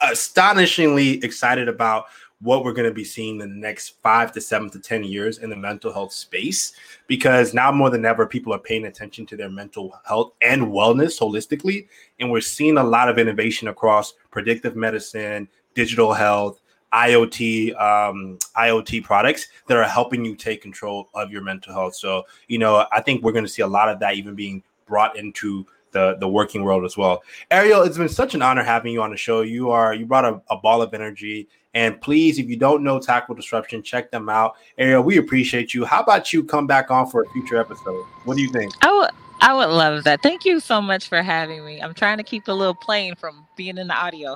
Astonishingly 0.00 1.22
excited 1.22 1.68
about 1.68 2.06
what 2.40 2.64
we're 2.64 2.72
going 2.72 2.88
to 2.88 2.94
be 2.94 3.04
seeing 3.04 3.40
in 3.40 3.50
the 3.50 3.54
next 3.54 4.00
five 4.02 4.32
to 4.32 4.40
seven 4.40 4.70
to 4.70 4.80
10 4.80 5.04
years 5.04 5.38
in 5.38 5.50
the 5.50 5.56
mental 5.56 5.92
health 5.92 6.10
space 6.10 6.72
because 7.06 7.52
now 7.52 7.70
more 7.70 7.90
than 7.90 8.06
ever, 8.06 8.26
people 8.26 8.54
are 8.54 8.58
paying 8.58 8.86
attention 8.86 9.26
to 9.26 9.36
their 9.36 9.50
mental 9.50 9.94
health 10.06 10.32
and 10.40 10.62
wellness 10.62 11.20
holistically. 11.20 11.86
And 12.18 12.30
we're 12.30 12.40
seeing 12.40 12.78
a 12.78 12.82
lot 12.82 13.10
of 13.10 13.18
innovation 13.18 13.68
across 13.68 14.14
predictive 14.30 14.74
medicine, 14.74 15.48
digital 15.74 16.14
health, 16.14 16.59
IoT 16.92 17.80
um, 17.80 18.38
IoT 18.56 19.04
products 19.04 19.48
that 19.68 19.76
are 19.76 19.84
helping 19.84 20.24
you 20.24 20.34
take 20.34 20.62
control 20.62 21.08
of 21.14 21.30
your 21.30 21.42
mental 21.42 21.72
health. 21.72 21.94
So, 21.94 22.24
you 22.48 22.58
know, 22.58 22.86
I 22.92 23.00
think 23.00 23.22
we're 23.22 23.32
going 23.32 23.44
to 23.44 23.50
see 23.50 23.62
a 23.62 23.66
lot 23.66 23.88
of 23.88 24.00
that 24.00 24.14
even 24.14 24.34
being 24.34 24.62
brought 24.86 25.16
into 25.16 25.66
the 25.92 26.16
the 26.18 26.28
working 26.28 26.62
world 26.62 26.84
as 26.84 26.96
well. 26.96 27.22
Ariel, 27.50 27.82
it's 27.82 27.98
been 27.98 28.08
such 28.08 28.34
an 28.34 28.42
honor 28.42 28.62
having 28.62 28.92
you 28.92 29.02
on 29.02 29.10
the 29.10 29.16
show. 29.16 29.42
You 29.42 29.70
are 29.70 29.94
you 29.94 30.06
brought 30.06 30.24
a, 30.24 30.40
a 30.50 30.56
ball 30.56 30.82
of 30.82 30.94
energy. 30.94 31.48
And 31.74 32.00
please, 32.00 32.40
if 32.40 32.48
you 32.48 32.56
don't 32.56 32.82
know 32.82 32.98
Tactful 32.98 33.36
Disruption, 33.36 33.80
check 33.82 34.10
them 34.10 34.28
out. 34.28 34.56
Ariel, 34.76 35.02
we 35.02 35.18
appreciate 35.18 35.72
you. 35.72 35.84
How 35.84 36.02
about 36.02 36.32
you 36.32 36.42
come 36.42 36.66
back 36.66 36.90
on 36.90 37.08
for 37.08 37.22
a 37.22 37.30
future 37.30 37.58
episode? 37.58 38.04
What 38.24 38.36
do 38.36 38.42
you 38.42 38.50
think? 38.50 38.72
Would 38.82 39.10
I 39.42 39.54
would 39.54 39.70
love 39.70 40.04
that. 40.04 40.22
Thank 40.22 40.44
you 40.44 40.60
so 40.60 40.80
much 40.80 41.08
for 41.08 41.22
having 41.22 41.64
me. 41.64 41.80
I'm 41.80 41.94
trying 41.94 42.18
to 42.18 42.22
keep 42.22 42.44
the 42.44 42.54
little 42.54 42.74
plane 42.74 43.14
from 43.14 43.46
being 43.56 43.78
in 43.78 43.88
the 43.88 43.94
audio. 43.94 44.34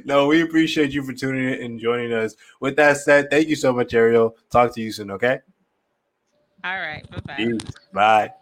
no, 0.04 0.26
we 0.26 0.42
appreciate 0.42 0.90
you 0.90 1.02
for 1.02 1.12
tuning 1.12 1.52
in 1.52 1.62
and 1.62 1.80
joining 1.80 2.12
us. 2.12 2.34
With 2.60 2.76
that 2.76 2.96
said, 2.98 3.30
thank 3.30 3.48
you 3.48 3.56
so 3.56 3.72
much, 3.72 3.94
Ariel. 3.94 4.36
Talk 4.50 4.74
to 4.74 4.80
you 4.80 4.90
soon, 4.92 5.10
okay? 5.12 5.38
All 6.64 6.78
right. 6.78 7.08
Bye-bye. 7.10 7.58
Bye. 7.92 8.32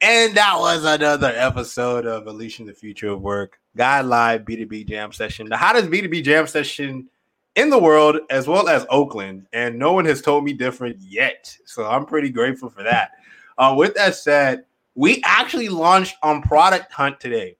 And 0.00 0.34
that 0.34 0.58
was 0.58 0.84
another 0.84 1.32
episode 1.34 2.06
of 2.06 2.26
Unleashing 2.26 2.66
the 2.66 2.74
Future 2.74 3.10
of 3.10 3.22
Work, 3.22 3.60
Guide 3.76 4.04
Live 4.04 4.42
B2B 4.42 4.88
Jam 4.88 5.12
Session, 5.12 5.48
the 5.48 5.56
hottest 5.56 5.90
B2B 5.90 6.24
Jam 6.24 6.46
Session 6.46 7.08
in 7.56 7.70
the 7.70 7.78
world 7.78 8.18
as 8.30 8.46
well 8.48 8.68
as 8.68 8.86
Oakland. 8.90 9.46
And 9.52 9.78
no 9.78 9.92
one 9.92 10.04
has 10.06 10.22
told 10.22 10.44
me 10.44 10.52
different 10.52 10.96
yet. 11.00 11.56
So 11.64 11.86
I'm 11.86 12.06
pretty 12.06 12.30
grateful 12.30 12.70
for 12.70 12.82
that. 12.82 13.12
Uh, 13.58 13.74
with 13.76 13.94
that 13.94 14.14
said, 14.14 14.64
we 14.94 15.22
actually 15.24 15.68
launched 15.68 16.16
on 16.22 16.42
Product 16.42 16.92
Hunt 16.92 17.20
today. 17.20 17.56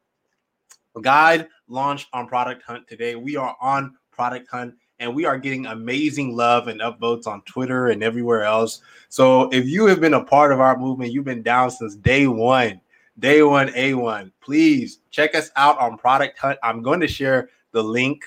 A 0.97 1.01
Guide 1.01 1.49
launched 1.69 2.09
on 2.13 2.27
Product 2.27 2.63
Hunt 2.63 2.87
today. 2.87 3.17
We 3.17 3.37
are 3.37 3.57
on 3.61 3.97
Product 4.11 4.49
Hunt 4.51 4.75
and 4.99 5.15
we 5.15 5.25
are 5.25 5.39
getting 5.39 5.67
amazing 5.67 6.37
love 6.37 6.69
and 6.69 6.81
upvotes 6.81 7.27
on 7.27 7.43
Twitter 7.43 7.89
and 7.89 8.03
everywhere 8.03 8.45
else. 8.45 8.83
So 9.09 9.49
if 9.51 9.67
you 9.67 9.87
have 9.87 10.01
been 10.01 10.15
a 10.15 10.25
part 10.25 10.53
of 10.53 10.61
our 10.61 10.79
movement, 10.79 11.13
you've 11.13 11.25
been 11.25 11.43
down 11.43 11.71
since 11.71 11.97
day 11.97 12.27
one, 12.27 12.81
day 13.19 13.43
one, 13.43 13.69
A1, 13.69 14.31
please 14.41 15.01
check 15.11 15.35
us 15.35 15.51
out 15.57 15.79
on 15.79 15.99
Product 15.99 16.39
Hunt. 16.39 16.59
I'm 16.63 16.83
going 16.83 17.01
to 17.01 17.09
share 17.09 17.49
the 17.73 17.83
link 17.83 18.23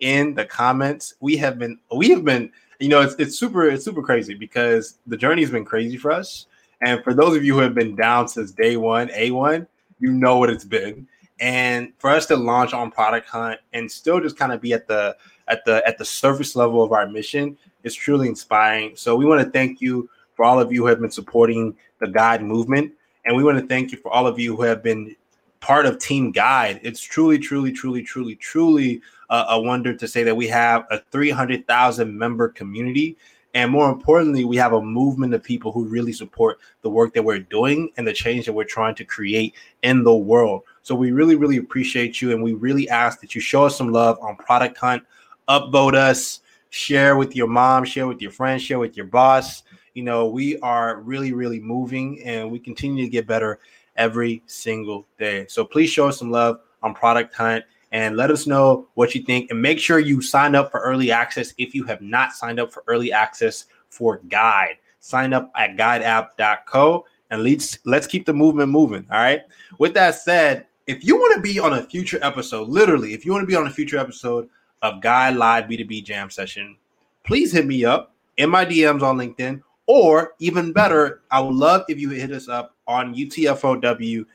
in 0.00 0.34
the 0.34 0.44
comments. 0.44 1.14
We 1.20 1.36
have 1.38 1.58
been, 1.58 1.78
we 1.94 2.10
have 2.10 2.24
been, 2.24 2.50
you 2.80 2.88
know, 2.88 3.00
it's, 3.00 3.14
it's 3.18 3.38
super, 3.38 3.68
it's 3.68 3.84
super 3.84 4.02
crazy 4.02 4.34
because 4.34 4.98
the 5.06 5.16
journey 5.16 5.42
has 5.42 5.50
been 5.50 5.64
crazy 5.64 5.96
for 5.96 6.10
us. 6.10 6.46
And 6.80 7.02
for 7.02 7.14
those 7.14 7.36
of 7.36 7.44
you 7.44 7.54
who 7.54 7.60
have 7.60 7.74
been 7.74 7.94
down 7.94 8.28
since 8.28 8.50
day 8.50 8.76
one, 8.76 9.08
A1, 9.08 9.66
you 10.00 10.10
know 10.10 10.38
what 10.38 10.50
it's 10.50 10.64
been. 10.64 11.06
And 11.40 11.92
for 11.98 12.10
us 12.10 12.26
to 12.26 12.36
launch 12.36 12.72
on 12.72 12.90
Product 12.90 13.28
Hunt 13.28 13.58
and 13.72 13.90
still 13.90 14.20
just 14.20 14.36
kind 14.36 14.52
of 14.52 14.60
be 14.60 14.72
at 14.72 14.86
the 14.86 15.16
at 15.48 15.64
the 15.64 15.86
at 15.86 15.98
the 15.98 16.04
surface 16.04 16.54
level 16.56 16.82
of 16.82 16.92
our 16.92 17.08
mission 17.08 17.56
is 17.82 17.94
truly 17.94 18.28
inspiring. 18.28 18.96
So 18.96 19.16
we 19.16 19.24
want 19.24 19.44
to 19.44 19.50
thank 19.50 19.80
you 19.80 20.08
for 20.34 20.44
all 20.44 20.60
of 20.60 20.72
you 20.72 20.82
who 20.82 20.86
have 20.86 21.00
been 21.00 21.10
supporting 21.10 21.76
the 22.00 22.08
guide 22.08 22.42
movement. 22.42 22.92
And 23.24 23.36
we 23.36 23.42
want 23.42 23.58
to 23.58 23.66
thank 23.66 23.92
you 23.92 23.98
for 23.98 24.12
all 24.12 24.26
of 24.26 24.38
you 24.38 24.56
who 24.56 24.62
have 24.62 24.82
been 24.82 25.16
part 25.64 25.86
of 25.86 25.98
Team 25.98 26.30
Guide. 26.30 26.78
It's 26.82 27.00
truly, 27.00 27.38
truly, 27.38 27.72
truly, 27.72 28.02
truly, 28.02 28.36
truly 28.36 29.00
a 29.30 29.58
wonder 29.58 29.94
to 29.96 30.06
say 30.06 30.22
that 30.22 30.36
we 30.36 30.46
have 30.46 30.84
a 30.90 30.98
300,000 31.10 32.18
member 32.18 32.50
community 32.50 33.16
And 33.54 33.70
more 33.70 33.88
importantly, 33.88 34.44
we 34.44 34.56
have 34.56 34.72
a 34.72 34.82
movement 34.82 35.32
of 35.32 35.42
people 35.42 35.70
who 35.70 35.84
really 35.84 36.12
support 36.12 36.58
the 36.82 36.90
work 36.90 37.14
that 37.14 37.22
we're 37.22 37.38
doing 37.38 37.90
and 37.96 38.06
the 38.06 38.12
change 38.12 38.46
that 38.46 38.52
we're 38.52 38.64
trying 38.64 38.96
to 38.96 39.04
create 39.04 39.54
in 39.82 40.02
the 40.02 40.14
world. 40.14 40.62
So 40.82 40.96
we 40.96 41.12
really, 41.12 41.36
really 41.36 41.58
appreciate 41.58 42.20
you. 42.20 42.32
And 42.32 42.42
we 42.42 42.54
really 42.54 42.88
ask 42.88 43.20
that 43.20 43.34
you 43.34 43.40
show 43.40 43.64
us 43.64 43.78
some 43.78 43.92
love 43.92 44.18
on 44.20 44.34
Product 44.36 44.76
Hunt, 44.76 45.04
upvote 45.48 45.94
us, 45.94 46.40
share 46.70 47.16
with 47.16 47.36
your 47.36 47.46
mom, 47.46 47.84
share 47.84 48.08
with 48.08 48.20
your 48.20 48.32
friends, 48.32 48.60
share 48.60 48.80
with 48.80 48.96
your 48.96 49.06
boss. 49.06 49.62
You 49.94 50.02
know, 50.02 50.26
we 50.26 50.58
are 50.58 51.00
really, 51.02 51.32
really 51.32 51.60
moving 51.60 52.20
and 52.24 52.50
we 52.50 52.58
continue 52.58 53.04
to 53.04 53.10
get 53.10 53.28
better 53.28 53.60
every 53.96 54.42
single 54.46 55.06
day. 55.18 55.46
So 55.48 55.64
please 55.64 55.90
show 55.90 56.08
us 56.08 56.18
some 56.18 56.30
love 56.30 56.60
on 56.82 56.94
Product 56.94 57.34
Hunt 57.34 57.64
and 57.92 58.16
let 58.16 58.30
us 58.30 58.46
know 58.46 58.88
what 58.94 59.14
you 59.14 59.22
think. 59.22 59.50
And 59.50 59.60
make 59.60 59.78
sure 59.78 59.98
you 59.98 60.20
sign 60.20 60.54
up 60.54 60.70
for 60.70 60.80
early 60.80 61.10
access 61.10 61.54
if 61.58 61.74
you 61.74 61.84
have 61.84 62.02
not 62.02 62.32
signed 62.32 62.58
up 62.58 62.72
for 62.72 62.82
early 62.86 63.12
access 63.12 63.66
for 63.88 64.20
Guide. 64.28 64.76
Sign 65.00 65.32
up 65.32 65.52
at 65.56 65.76
guideapp.co 65.76 67.04
and 67.30 67.42
let's 67.42 67.78
let's 67.84 68.06
keep 68.06 68.26
the 68.26 68.32
movement 68.32 68.70
moving. 68.70 69.06
All 69.10 69.18
right. 69.18 69.42
With 69.78 69.94
that 69.94 70.16
said, 70.16 70.66
if 70.86 71.04
you 71.04 71.16
want 71.16 71.34
to 71.36 71.40
be 71.40 71.58
on 71.58 71.74
a 71.74 71.82
future 71.82 72.18
episode, 72.22 72.68
literally, 72.68 73.14
if 73.14 73.24
you 73.24 73.32
want 73.32 73.42
to 73.42 73.46
be 73.46 73.56
on 73.56 73.66
a 73.66 73.70
future 73.70 73.98
episode 73.98 74.48
of 74.82 75.00
Guide 75.00 75.36
Live 75.36 75.64
B2B 75.64 76.04
Jam 76.04 76.30
session, 76.30 76.76
please 77.24 77.52
hit 77.52 77.66
me 77.66 77.84
up 77.84 78.14
in 78.36 78.50
my 78.50 78.64
DMs 78.64 79.02
on 79.02 79.16
LinkedIn, 79.16 79.62
or 79.86 80.34
even 80.38 80.72
better, 80.72 81.22
I 81.30 81.40
would 81.40 81.54
love 81.54 81.84
if 81.88 81.98
you 81.98 82.10
hit 82.10 82.32
us 82.32 82.48
up 82.48 82.76
on 82.86 83.14
utfow.com 83.14 84.26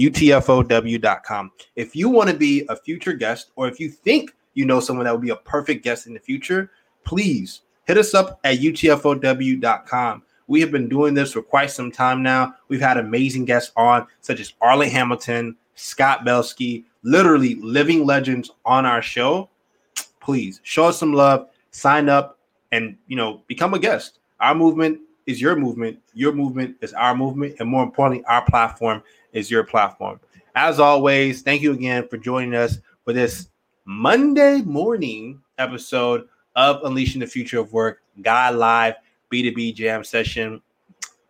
utfow.com. 0.00 1.52
If 1.76 1.96
you 1.96 2.08
want 2.08 2.30
to 2.30 2.36
be 2.36 2.64
a 2.68 2.76
future 2.76 3.12
guest, 3.12 3.50
or 3.56 3.68
if 3.68 3.78
you 3.78 3.90
think 3.90 4.34
you 4.54 4.64
know 4.64 4.80
someone 4.80 5.04
that 5.04 5.12
would 5.12 5.20
be 5.20 5.30
a 5.30 5.36
perfect 5.36 5.84
guest 5.84 6.06
in 6.06 6.14
the 6.14 6.20
future, 6.20 6.70
please 7.04 7.62
hit 7.86 7.98
us 7.98 8.14
up 8.14 8.40
at 8.44 8.58
utfow.com. 8.58 10.22
We 10.46 10.60
have 10.60 10.72
been 10.72 10.88
doing 10.88 11.14
this 11.14 11.32
for 11.32 11.42
quite 11.42 11.70
some 11.70 11.92
time 11.92 12.22
now. 12.22 12.54
We've 12.68 12.80
had 12.80 12.96
amazing 12.96 13.44
guests 13.44 13.72
on, 13.76 14.06
such 14.20 14.40
as 14.40 14.54
Arlan 14.62 14.90
Hamilton, 14.90 15.56
Scott 15.76 16.24
Belsky, 16.24 16.84
literally 17.02 17.54
living 17.56 18.04
legends 18.04 18.50
on 18.64 18.84
our 18.84 19.02
show. 19.02 19.48
Please 20.20 20.60
show 20.64 20.86
us 20.86 20.98
some 20.98 21.12
love, 21.12 21.48
sign 21.70 22.08
up, 22.08 22.38
and 22.72 22.96
you 23.06 23.16
know, 23.16 23.42
become 23.46 23.74
a 23.74 23.78
guest. 23.78 24.18
Our 24.40 24.54
movement 24.54 25.00
is 25.26 25.40
your 25.40 25.54
movement. 25.54 25.98
Your 26.14 26.32
movement 26.32 26.76
is 26.80 26.94
our 26.94 27.14
movement, 27.14 27.56
and 27.60 27.68
more 27.68 27.82
importantly, 27.82 28.24
our 28.26 28.42
platform 28.44 29.02
is 29.32 29.50
your 29.50 29.64
platform. 29.64 30.18
As 30.54 30.80
always, 30.80 31.42
thank 31.42 31.60
you 31.60 31.72
again 31.72 32.08
for 32.08 32.16
joining 32.16 32.54
us 32.54 32.78
for 33.04 33.12
this 33.12 33.48
Monday 33.84 34.62
morning 34.62 35.40
episode 35.58 36.26
of 36.56 36.82
Unleashing 36.84 37.20
the 37.20 37.26
Future 37.26 37.60
of 37.60 37.72
Work 37.72 38.02
Guide 38.22 38.54
Live 38.54 38.94
B2B 39.30 39.74
Jam 39.74 40.04
session. 40.04 40.62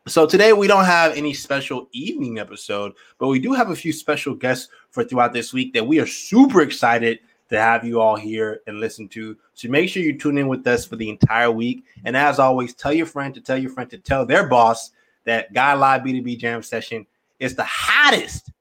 So 0.06 0.24
today 0.24 0.52
we 0.52 0.68
don't 0.68 0.84
have 0.84 1.12
any 1.16 1.34
special 1.34 1.88
evening 1.92 2.38
episode, 2.38 2.92
but 3.18 3.26
we 3.26 3.40
do 3.40 3.52
have 3.52 3.70
a 3.70 3.76
few 3.76 3.92
special 3.92 4.34
guests 4.34 4.68
for 4.90 5.04
throughout 5.04 5.32
this 5.32 5.52
week 5.52 5.74
that 5.74 5.86
we 5.86 5.98
are 5.98 6.06
super 6.06 6.62
excited 6.62 7.18
to 7.50 7.60
have 7.60 7.84
you 7.84 8.00
all 8.00 8.16
here 8.16 8.60
and 8.66 8.80
listen 8.80 9.08
to. 9.08 9.36
So 9.54 9.68
make 9.68 9.88
sure 9.90 10.02
you 10.02 10.18
tune 10.18 10.38
in 10.38 10.48
with 10.48 10.66
us 10.66 10.86
for 10.86 10.96
the 10.96 11.10
entire 11.10 11.50
week. 11.50 11.84
And 12.04 12.16
as 12.16 12.38
always, 12.38 12.74
tell 12.74 12.92
your 12.92 13.06
friend 13.06 13.34
to 13.34 13.40
tell 13.40 13.58
your 13.58 13.70
friend 13.70 13.90
to 13.90 13.98
tell 13.98 14.24
their 14.24 14.48
boss 14.48 14.92
that 15.24 15.52
Guide 15.52 15.78
Live 15.78 16.02
B2B 16.02 16.38
Jam 16.38 16.62
session 16.62 17.06
is 17.40 17.54
the 17.54 17.64
hottest 17.64 18.52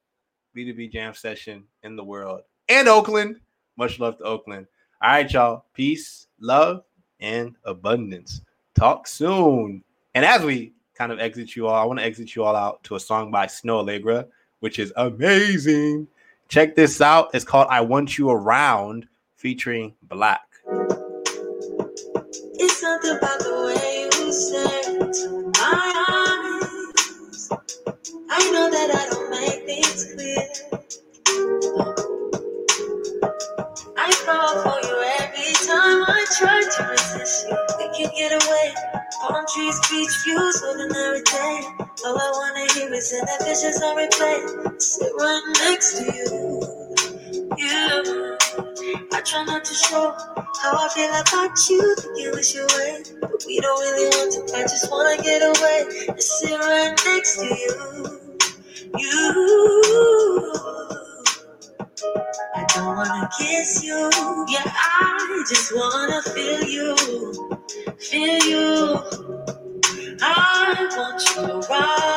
B2B 0.56 0.92
jam 0.92 1.14
session 1.14 1.64
in 1.84 1.96
the 1.96 2.04
world. 2.04 2.42
And 2.68 2.88
Oakland. 2.88 3.40
Much 3.78 4.00
love 4.00 4.18
to 4.18 4.24
Oakland. 4.24 4.68
All 5.02 5.12
right, 5.12 5.32
y'all. 5.32 5.66
Peace, 5.74 6.28
love, 6.40 6.84
and 7.20 7.56
abundance. 7.64 8.42
Talk 8.76 9.08
soon. 9.08 9.84
And 10.16 10.26
as 10.26 10.44
we 10.44 10.74
kind 10.96 11.12
of 11.12 11.20
exit 11.20 11.56
you 11.56 11.68
all, 11.68 11.76
I 11.76 11.86
want 11.86 12.00
to 12.00 12.06
exit 12.06 12.36
you 12.36 12.44
all 12.44 12.56
out 12.56 12.84
to 12.86 12.96
a 12.96 13.00
song 13.00 13.32
by 13.32 13.46
Snoh 13.46 13.86
Aalegra, 13.86 14.28
which 14.60 14.80
is 14.80 14.92
amazing. 14.98 16.08
Check 16.50 16.76
this 16.76 17.00
out. 17.00 17.30
It's 17.36 17.46
called 17.46 17.68
I 17.70 17.82
Want 17.82 18.18
You 18.18 18.32
Around, 18.32 19.08
featuring 19.36 19.94
6LACK. 20.08 20.40
It's 22.56 22.82
about 22.82 23.40
the 23.40 23.54
way 23.68 24.06
you 24.06 24.10
to 24.10 25.52
my 25.60 25.94
eyes. 26.10 27.50
I 28.32 28.52
know 28.52 28.68
that 28.72 28.90
I 28.96 29.06
don't 29.12 29.30
make 29.30 29.64
things 29.68 30.12
clear. 30.16 30.44
I 33.96 34.12
fall 34.26 34.64
for 34.64 34.80
you 34.88 34.98
every 35.20 35.54
time 35.68 36.04
I 36.08 36.26
try 36.40 36.62
to 36.62 36.84
resist 36.90 37.48
you. 37.48 37.58
We 37.78 37.86
can 37.96 38.10
get 38.18 38.32
away. 38.44 38.74
Palm 39.22 39.46
trees, 39.54 39.80
beach 39.92 40.18
views, 40.26 40.64
ordinary 40.64 41.22
day. 41.22 41.89
All 42.06 42.18
I 42.18 42.32
wanna 42.32 42.74
hear 42.74 42.94
is 42.94 43.12
in 43.14 43.26
that 43.26 43.44
visions 43.44 43.82
on 43.84 43.98
replay. 43.98 44.82
Sit 44.82 45.12
right 45.20 45.44
next 45.66 45.98
to 45.98 46.06
you. 46.06 46.62
You. 47.58 48.38
I 49.12 49.22
try 49.22 49.44
not 49.44 49.66
to 49.66 49.74
show 49.74 50.16
how 50.62 50.78
I 50.78 50.90
feel 50.96 51.10
about 51.10 51.70
you. 51.70 51.96
Think 51.98 52.20
it 52.20 52.36
was 52.36 52.56
your 52.56 52.68
way, 52.68 53.04
but 53.22 53.44
we 53.46 53.60
don't 53.60 53.80
really 53.82 54.08
want 54.18 54.50
to. 54.50 54.58
I 54.58 54.62
just 54.64 54.90
wanna 54.92 55.22
get 55.22 55.42
away 55.42 56.08
and 56.08 56.22
sit 56.22 56.58
right 56.58 56.96
next 57.06 57.38
to 57.38 57.46
you. 57.46 58.20
You. 58.98 60.54
I 62.56 62.66
don't 62.76 62.96
wanna 62.96 63.30
kiss 63.38 63.84
you, 63.84 64.10
yeah. 64.50 64.64
I 64.66 65.44
just 65.50 65.76
wanna 65.76 66.22
feel 66.22 66.64
you, 66.64 66.96
feel 68.00 68.40
you. 68.46 69.29
You 71.20 71.44
around, 71.70 72.09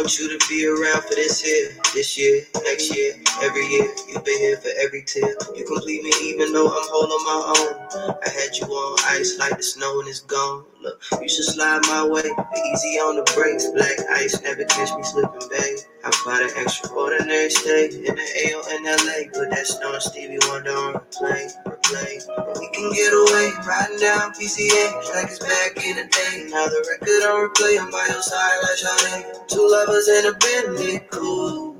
want 0.00 0.18
you 0.18 0.38
to 0.38 0.48
be 0.48 0.64
around 0.64 1.02
for 1.02 1.14
this 1.14 1.42
here, 1.42 1.76
this 1.92 2.16
year, 2.16 2.40
next 2.64 2.88
year, 2.96 3.12
every 3.42 3.66
year. 3.66 3.84
You've 4.08 4.24
been 4.24 4.38
here 4.38 4.56
for 4.56 4.70
every 4.80 5.02
tear. 5.02 5.36
You 5.54 5.66
complete 5.66 6.02
me 6.02 6.10
even 6.22 6.54
though 6.54 6.68
I'm 6.68 6.88
holding 6.88 7.20
my 7.28 7.40
own. 7.52 8.16
I 8.24 8.28
had 8.30 8.56
you 8.56 8.64
on 8.64 8.98
ice 9.12 9.36
like 9.38 9.58
the 9.58 9.62
snow 9.62 10.00
and 10.00 10.08
it's 10.08 10.20
gone. 10.20 10.64
Look, 10.80 11.02
you 11.20 11.28
should 11.28 11.44
slide 11.44 11.82
my 11.82 12.08
way. 12.08 12.24
Easy 12.24 12.96
on 12.96 13.16
the 13.16 13.32
brakes. 13.36 13.68
Black 13.76 14.00
ice 14.16 14.40
never 14.40 14.64
catch 14.64 14.96
me 14.96 15.02
slipping, 15.04 15.48
babe. 15.50 15.78
I 16.02 16.08
about 16.08 16.42
an 16.48 16.50
extraordinary 16.64 17.50
stay 17.50 17.88
in 17.92 18.14
the 18.16 18.26
AO 18.40 18.76
in 18.76 18.84
LA? 18.84 19.28
Put 19.38 19.50
that 19.50 19.66
snow 19.66 19.98
Stevie 19.98 20.38
Wonder 20.48 20.72
on 20.72 20.94
replay, 20.94 21.52
replay. 21.90 22.58
We 22.58 22.68
can 22.70 22.92
get 22.92 23.12
away, 23.12 23.50
riding 23.66 23.98
down 23.98 24.32
PCA 24.32 25.14
like 25.14 25.28
it's 25.30 25.38
back 25.38 25.84
in 25.84 25.96
the 25.96 26.04
day. 26.04 26.46
Now 26.50 26.66
the 26.66 26.84
record 26.90 27.22
on 27.28 27.48
replay, 27.48 27.80
I'm 27.80 27.90
by 27.90 28.06
your 28.10 28.22
side 28.22 28.58
like 28.62 28.78
Sade. 28.78 29.24
Two 29.48 29.68
lovers 29.70 30.08
in 30.08 30.26
a 30.26 30.32
Bentley, 30.38 31.00
cool. 31.10 31.76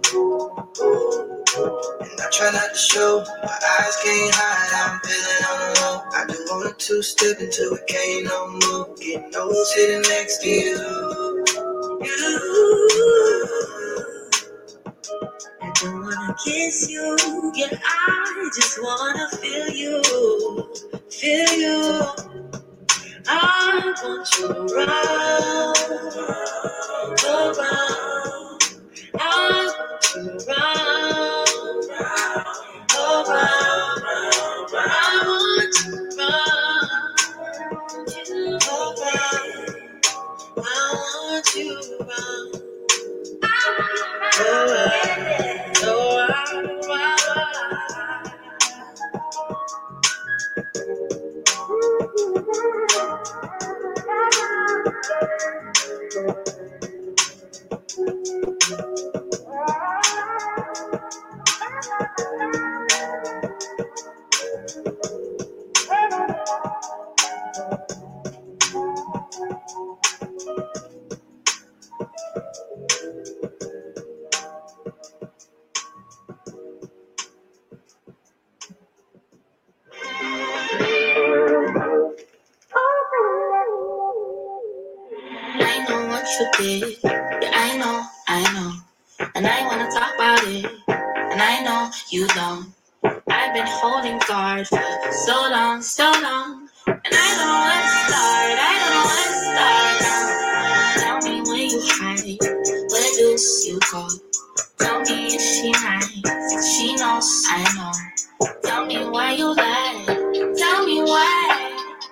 And 2.01 2.21
I 2.21 2.29
try 2.33 2.51
not 2.51 2.73
to 2.73 2.79
show, 2.79 3.25
my 3.43 3.59
eyes 3.79 3.97
can't 4.03 4.35
hide. 4.35 4.91
I'm 4.91 5.01
feeling 5.01 5.45
on 5.51 5.59
the 5.61 5.81
low. 5.81 5.97
I 6.13 6.27
do 6.27 6.39
want 6.51 6.75
a 6.75 6.77
two 6.79 7.03
step 7.03 7.39
until 7.41 7.75
it 7.75 7.87
can't 7.87 8.25
no 8.27 8.49
more. 8.49 8.95
Get 8.97 9.31
no 9.33 9.53
sitting 9.53 10.03
next 10.03 10.39
to 10.43 10.49
you. 10.49 11.45
you. 12.03 13.10
Kiss 16.45 16.91
you, 16.91 17.17
yeah. 17.57 17.69
I 17.85 18.51
just 18.57 18.83
wanna 18.83 19.29
feel 19.31 19.71
you, 19.71 20.03
feel 21.11 21.55
you. 21.55 22.07
I 23.29 23.95
want 24.05 24.39
you 24.39 24.51
around, 24.51 25.79
around. 27.25 28.63
I 29.19 29.75
want 29.77 30.17
you 30.17 30.41
around, 30.49 31.91
around. 33.29 33.80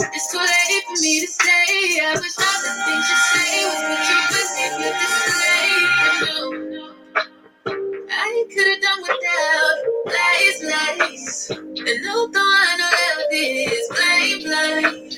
It's 0.00 0.32
too 0.32 0.38
late 0.38 0.84
for 0.86 1.00
me 1.02 1.20
to 1.20 1.26
stay. 1.28 2.00
I 2.02 2.14
wish 2.16 2.38
all 2.38 2.60
the 2.62 2.72
things 2.86 3.06
you 3.10 3.18
say 3.30 3.64
was 3.66 3.82
the 3.88 3.96
truth, 4.06 4.28
but 4.32 4.48
maybe 4.56 4.90
this 4.94 5.16
late. 5.42 6.94
I 8.10 8.46
could 8.54 8.68
have 8.68 8.82
done 8.82 9.02
without 9.02 9.76
lies, 10.06 10.58
lies. 10.72 11.50
And 11.50 12.10
although 12.10 12.40
I 12.40 12.76
know 12.78 12.90
love 12.98 13.26
this 13.30 13.88
blame, 13.90 14.40
blame. 14.44 15.10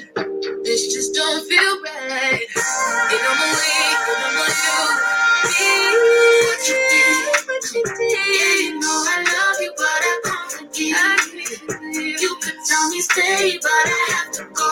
this 0.65 0.95
just 0.95 1.15
don't 1.15 1.49
feel 1.49 1.83
right. 1.85 2.47
And 3.13 3.23
I'm 3.29 3.43
awake, 3.49 4.09
and 4.09 4.25
I'm 4.27 4.39
on 4.41 4.51
you. 4.65 4.87
What 6.47 6.69
you 6.69 6.77
did, 6.91 7.49
what 7.49 7.65
you 7.75 7.85
did, 7.85 8.13
yeah, 8.13 8.55
you 8.71 8.81
know 8.81 8.89
I 9.09 9.25
you 12.21 12.37
could 12.43 12.55
tell 12.69 12.91
me 12.91 13.01
stay, 13.01 13.59
but 13.63 13.71
I 13.73 14.07
have 14.13 14.33
to 14.35 14.45
go. 14.55 14.69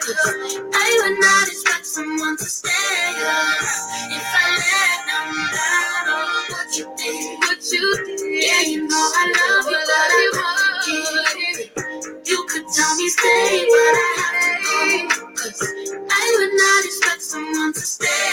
Cause 0.00 0.60
I 0.74 1.00
would 1.02 1.20
not 1.20 1.48
expect 1.48 1.86
someone 1.86 2.36
to 2.36 2.44
stay. 2.44 2.70
Cause 2.70 3.80
if 4.12 4.22
I 4.22 4.46
let 4.60 5.00
them 5.08 5.34
down, 5.50 6.04
oh, 6.12 6.46
what 6.50 6.78
you 6.78 6.86
did, 6.96 7.38
what 7.40 7.72
you 7.72 8.06
did. 8.06 8.44
Yeah, 8.44 8.70
you 8.70 8.88
know 8.88 8.96
I 8.96 9.24
love 9.34 9.66
you, 9.72 9.80
but 9.88 10.10
I 10.44 10.82
can't 10.86 12.28
You 12.28 12.46
could 12.50 12.66
tell 12.74 12.96
me 12.96 13.08
stay, 13.10 13.66
but 13.68 13.96
I 13.98 14.14
have 14.18 14.42
to 14.44 15.16
go. 15.16 15.26
Cause 15.34 15.62
I 16.10 16.36
would 16.38 16.54
not 16.54 16.84
expect 16.86 17.22
someone 17.22 17.72
to 17.74 17.80
stay. 17.80 18.31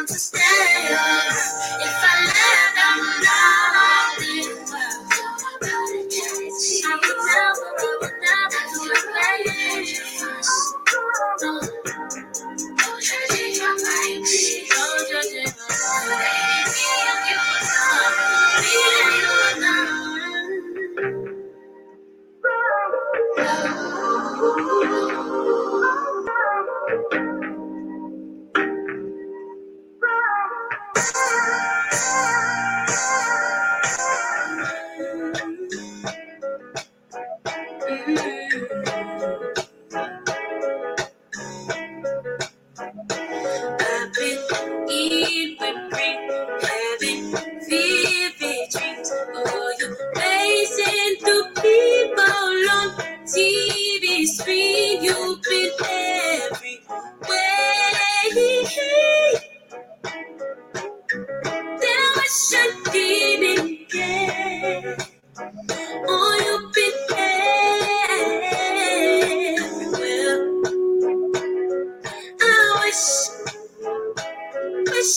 time 0.00 0.06
to 0.06 0.18
stay 0.18 0.94
up. 0.94 1.19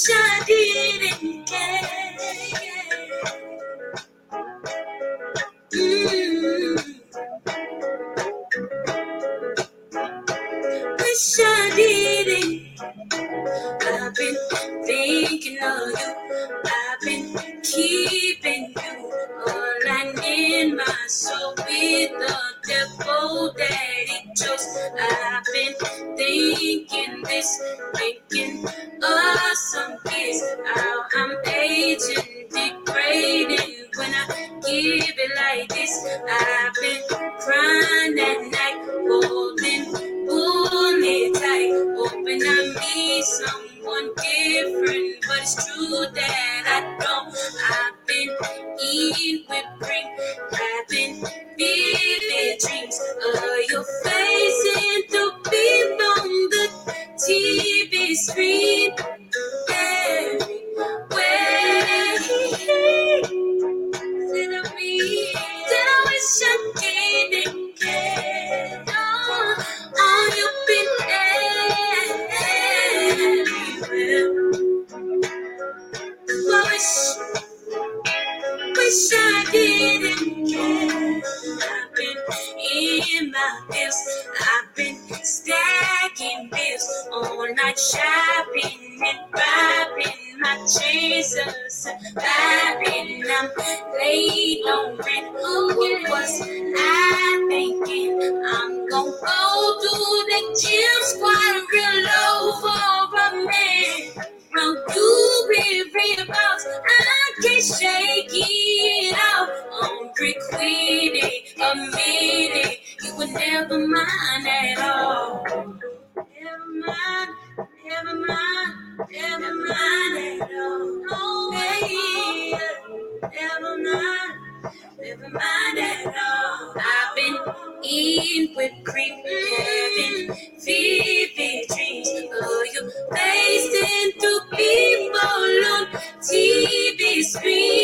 sunshine. 0.04 0.43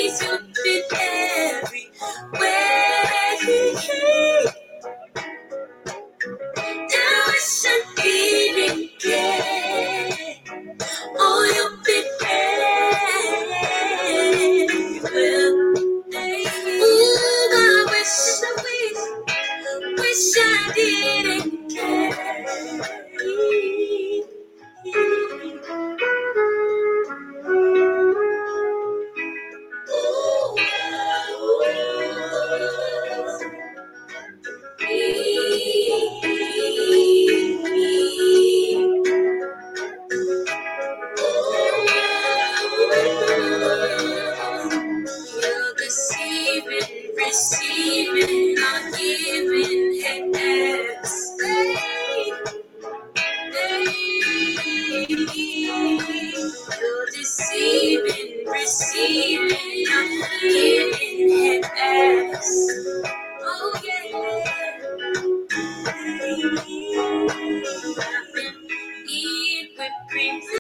Screens. 0.09 0.48